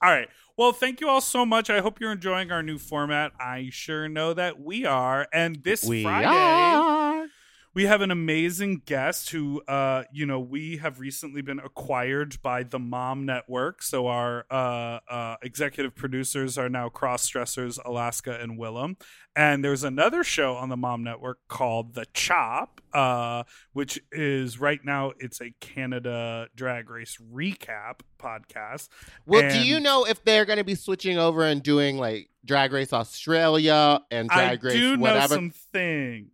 All 0.02 0.12
right. 0.12 0.28
Well, 0.58 0.72
thank 0.72 1.00
you 1.02 1.08
all 1.08 1.22
so 1.22 1.46
much. 1.46 1.70
I 1.70 1.82
hope 1.82 2.02
you're 2.02 2.12
enjoying 2.12 2.52
our 2.52 2.64
new 2.64 2.80
format. 2.80 3.32
I 3.40 3.70
sure 3.72 4.10
know 4.10 4.34
that 4.34 4.60
we 4.60 4.86
are. 4.86 5.28
And 5.32 5.64
this 5.64 5.84
We 5.84 6.02
Friday, 6.02 6.26
are. 6.26 7.07
We 7.78 7.84
have 7.84 8.02
an 8.02 8.10
amazing 8.10 8.82
guest 8.88 9.30
who, 9.30 9.62
uh, 9.68 10.06
you 10.12 10.26
know, 10.26 10.40
we 10.40 10.78
have 10.78 11.00
recently 11.00 11.44
been 11.44 11.60
acquired 11.60 12.42
by 12.42 12.64
the 12.64 12.80
Mom 12.80 13.24
Network. 13.28 13.84
So 13.84 14.08
our 14.08 14.48
uh, 14.50 14.98
uh, 15.08 15.36
executive 15.44 15.94
producers 15.94 16.58
are 16.58 16.70
now 16.70 16.90
cross 16.90 17.28
dressers 17.28 17.78
Alaska 17.86 18.36
and 18.42 18.58
Willam. 18.60 19.00
And 19.36 19.64
there's 19.64 19.84
another 19.84 20.24
show 20.24 20.56
on 20.56 20.70
the 20.70 20.76
Mom 20.76 21.04
Network 21.04 21.38
called 21.48 21.94
The 21.94 22.08
Chop, 22.16 22.82
uh, 22.94 23.44
which 23.74 24.00
is 24.12 24.60
right 24.60 24.84
now 24.84 25.12
it's 25.20 25.40
a 25.40 25.54
Canada 25.60 26.48
Drag 26.56 26.90
Race 26.90 27.20
recap 27.32 28.00
podcast. 28.18 28.90
Well, 29.28 29.48
do 29.52 29.64
you 29.64 29.80
know 29.80 30.04
if 30.04 30.24
they're 30.24 30.46
going 30.46 30.58
to 30.58 30.64
be 30.64 30.74
switching 30.74 31.20
over 31.20 31.44
and 31.44 31.62
doing 31.62 32.00
like 32.00 32.32
Drag 32.44 32.74
Race 32.74 32.92
Australia 32.92 34.00
and 34.10 34.30
Drag 34.30 34.66
I 34.66 34.68
Race 34.68 34.74
do 34.74 34.98
know 34.98 35.02
whatever? 35.04 35.36
some 35.36 35.52
things, 35.52 36.32